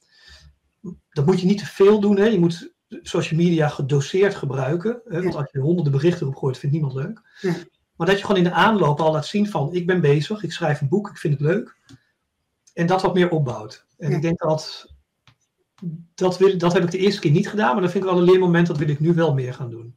[1.11, 2.17] dat moet je niet te veel doen.
[2.17, 2.25] Hè.
[2.25, 5.01] Je moet social media gedoseerd gebruiken.
[5.05, 7.23] Hè, want als je honderden berichten erop gooit, vindt niemand leuk.
[7.41, 7.55] Ja.
[7.97, 10.53] Maar dat je gewoon in de aanloop al laat zien van ik ben bezig, ik
[10.53, 11.77] schrijf een boek, ik vind het leuk.
[12.75, 13.87] En dat wat meer opbouwt.
[13.99, 14.17] En Ja.
[14.17, 14.95] ik denk dat
[16.15, 18.19] dat, wil, dat heb ik de eerste keer niet gedaan, maar dat vind ik wel
[18.19, 19.97] een leermoment, dat wil ik nu wel meer gaan doen.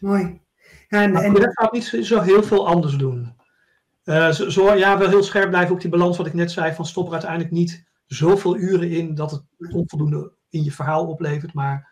[0.00, 0.40] Mooi.
[0.88, 3.34] Ja, en, Maar en, voor de rest ga ik niet zo heel veel anders doen.
[4.04, 6.74] Eh, zo, zo- ja, wel heel scherp blijven op die balans wat ik net zei,
[6.74, 11.54] van stop er uiteindelijk niet zoveel uren in dat het onvoldoende in je verhaal oplevert,
[11.54, 11.88] maar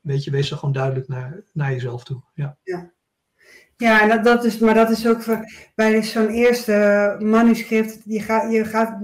[0.00, 2.22] weet je, wees er gewoon duidelijk naar, naar jezelf toe.
[2.34, 2.56] Ja.
[3.76, 8.20] ja, en dat, dat is, maar dat is ook voor, bij zo'n eerste manuscript, je
[8.20, 8.98] gaat, je gaat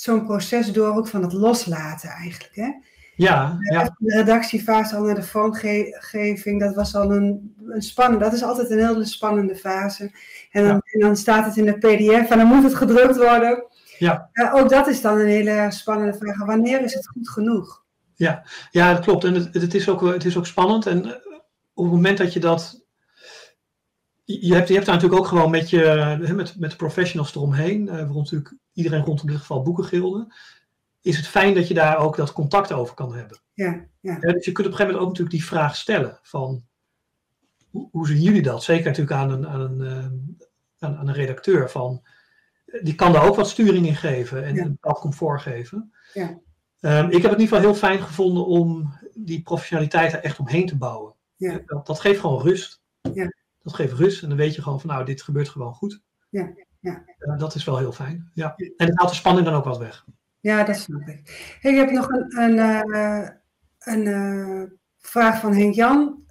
[0.00, 2.54] zo'n proces door ook van het loslaten eigenlijk.
[2.54, 2.70] Hè?
[3.14, 8.34] Ja, ja, De redactiefase al naar de vormgeving, dat was al een, een spannende, dat
[8.34, 10.10] is altijd een hele spannende fase.
[10.50, 10.80] En dan, Ja.
[10.84, 13.64] en dan staat het in de pdf en dan moet het gedrukt worden.
[13.98, 14.28] Ja.
[14.32, 16.44] Eh, ook dat is dan een hele spannende vraag.
[16.44, 17.84] Wanneer is het goed genoeg?
[18.70, 19.24] ja, dat klopt.
[19.24, 20.86] En het, het, is ook, het is ook spannend.
[20.86, 21.10] En eh,
[21.74, 22.84] op het moment dat je dat.
[24.24, 27.88] Je hebt, je hebt daar natuurlijk ook gewoon met, je, met, met de professionals eromheen,
[27.88, 30.34] eh, waarom natuurlijk iedereen rondom in dit geval boekengilden,
[31.00, 33.38] is het fijn dat je daar ook dat contact over kan hebben.
[33.54, 36.18] Ja, ja, Ja, dus je kunt op een gegeven moment ook natuurlijk die vraag stellen
[36.22, 36.64] van
[37.70, 38.62] hoe, hoe zien jullie dat?
[38.62, 40.04] Zeker natuurlijk aan een, aan een, eh,
[40.88, 42.02] aan, aan een redacteur van
[42.82, 44.62] die kan daar ook wat sturing in geven en Ja.
[44.62, 45.92] een bepaald comfort geven.
[46.14, 46.38] Ja.
[46.80, 50.38] Ehm, ik heb het in ieder geval heel fijn gevonden om die professionaliteit er echt
[50.38, 51.14] omheen te bouwen.
[51.36, 51.60] Ja.
[51.66, 52.80] Dat, dat geeft gewoon rust.
[53.12, 53.32] Ja.
[53.62, 56.00] Dat geeft rust en dan weet je gewoon van nou, dit gebeurt gewoon goed.
[56.28, 57.04] Ja, ja.
[57.18, 58.30] Eh, dat is wel heel fijn.
[58.34, 58.54] Ja.
[58.56, 60.04] En het haalt de spanning dan ook wat weg.
[60.40, 61.56] Ja, dat snap ik.
[61.60, 62.58] Hey, ik heb nog een, een,
[62.92, 63.28] eh,
[63.78, 66.24] een eh, vraag van Henk-Jan.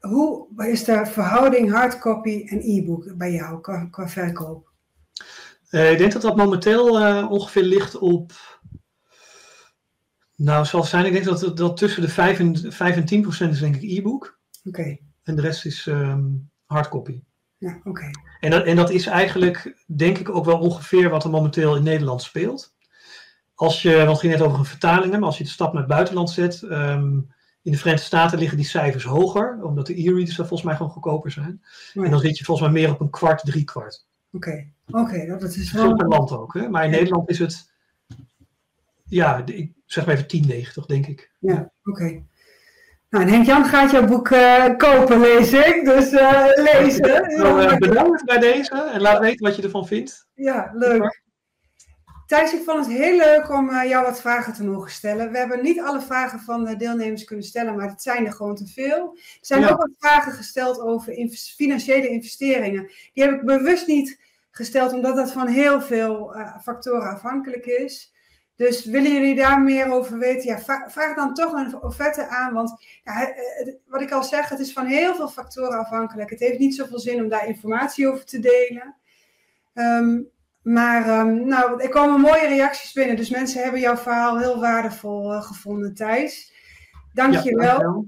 [0.00, 4.66] Hoe is de verhouding hardcopy en e-book bij jou qua, qua verkoop?
[5.70, 6.88] Ik denk dat dat momenteel
[7.28, 8.32] ongeveer ligt op.
[10.36, 11.04] Nou, zal zijn.
[11.04, 13.98] Ik denk dat dat tussen de 5 en, 5 en 10 procent is, denk ik,
[13.98, 14.38] e-book.
[14.64, 16.24] Oké, En de rest is ehm
[16.64, 17.22] hardcopy.
[17.58, 18.10] Ja, oké.
[18.40, 21.82] En dat, en dat is eigenlijk, denk ik, ook wel ongeveer wat er momenteel in
[21.82, 22.74] Nederland speelt.
[23.54, 25.82] Als je, want het ging net over een vertaling, maar als je de stap naar
[25.82, 26.62] het buitenland zet.
[26.62, 27.20] ehm,
[27.62, 30.92] in de Verenigde Staten liggen die cijfers hoger, omdat de e-readers daar volgens mij gewoon
[30.92, 31.62] goedkoper zijn.
[31.92, 32.02] Ja.
[32.02, 34.06] En dan zit je volgens mij meer op een kwart, drie kwart.
[34.32, 36.18] Oké, oké, dat is Verschil per wel...
[36.18, 36.68] land ook, hè?
[36.68, 36.96] maar in Ja.
[36.96, 37.72] Nederland is het,
[39.04, 40.26] ja, ik zeg maar even
[40.82, 41.30] 10,90 denk ik.
[41.38, 42.22] Ja, oké.
[43.10, 45.84] Nou, en Henk-Jan gaat jouw boek eh, kopen, lees ik.
[45.84, 47.36] Dus eh, lezen.
[47.38, 50.26] Nou, eh, bedankt bij deze en laat weten wat je ervan vindt.
[50.34, 51.22] Ja, leuk.
[52.26, 55.32] Thijs, ik vond het heel leuk om jou wat vragen te mogen stellen.
[55.32, 58.54] We hebben niet alle vragen van de deelnemers kunnen stellen, maar het zijn er gewoon
[58.54, 59.10] te veel.
[59.14, 59.68] Er zijn Ja.
[59.70, 62.90] ook wat vragen gesteld over inv- financiële investeringen.
[63.12, 68.12] Die heb ik bewust niet gesteld, omdat dat van heel veel factoren afhankelijk is.
[68.58, 70.48] Dus willen jullie daar meer over weten?
[70.48, 72.52] Ja, vraag dan toch een offerte aan.
[72.52, 73.34] Want ja,
[73.86, 76.30] wat ik al zeg, het is van heel veel factoren afhankelijk.
[76.30, 78.96] Het heeft niet zoveel zin om daar informatie over te delen.
[79.74, 80.20] Ehm,
[80.62, 83.16] maar um, nou, er komen mooie reacties binnen.
[83.16, 86.52] Dus mensen hebben jouw verhaal heel waardevol uh, gevonden, Thijs.
[87.12, 88.06] Dank Ja, je wel.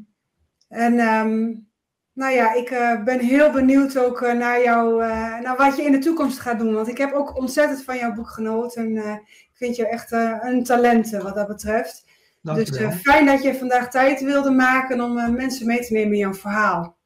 [0.69, 1.69] En um,
[2.13, 4.99] nou ja, ik uh, ben heel benieuwd ook uh, naar, jou,
[5.43, 6.75] naar wat je in de toekomst gaat doen.
[6.75, 9.21] Want ik heb ook ontzettend van jouw boek genoten.
[9.61, 12.05] Vind je echt een talent wat dat betreft.
[12.43, 12.91] Dankjewel.
[12.91, 16.35] Dus fijn dat je vandaag tijd wilde maken om mensen mee te nemen in jouw
[16.35, 16.99] verhaal.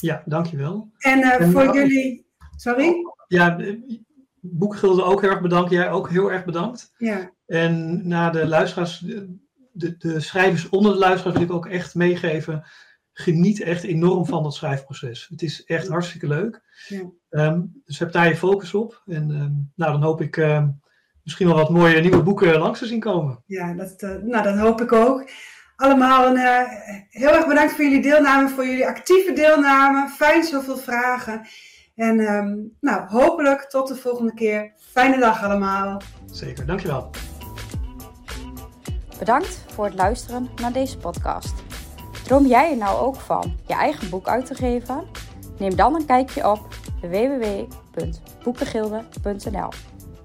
[0.00, 0.90] Ja, dankjewel.
[0.98, 2.26] En, en voor jullie...
[2.56, 2.94] Sorry?
[3.26, 3.58] Ja,
[4.40, 5.70] Boekgilde ook heel erg bedankt.
[5.70, 6.92] Jij ook heel erg bedankt.
[6.96, 7.30] Ja.
[7.46, 8.98] En naar de luisteraars,
[9.72, 12.64] de, de schrijvers onder de luisteraars wil ik ook echt meegeven.
[13.12, 15.26] Geniet echt enorm van dat schrijfproces.
[15.28, 16.62] Het is echt hartstikke leuk.
[16.88, 17.10] Ja.
[17.30, 19.02] Um, dus heb daar je focus op.
[19.06, 20.80] En um, nou, dan hoop ik um,
[21.28, 23.42] misschien wel wat mooie nieuwe boeken langs te zien komen.
[23.46, 25.30] Ja, dat, uh, nou, dat hoop ik ook.
[25.76, 26.60] Allemaal een, uh,
[27.08, 30.08] heel erg bedankt voor jullie deelname, voor jullie actieve deelname.
[30.08, 31.46] Fijn, zoveel vragen.
[31.94, 34.72] En um, nou, hopelijk tot de volgende keer.
[34.92, 36.00] Fijne dag allemaal.
[36.26, 37.10] Zeker, dankjewel.
[39.18, 41.54] Bedankt voor het luisteren naar deze podcast.
[42.24, 45.04] Droom jij er nou ook van je eigen boek uit te geven?
[45.58, 46.68] Neem dan een kijkje op
[47.00, 49.68] www.boekengilde.nl.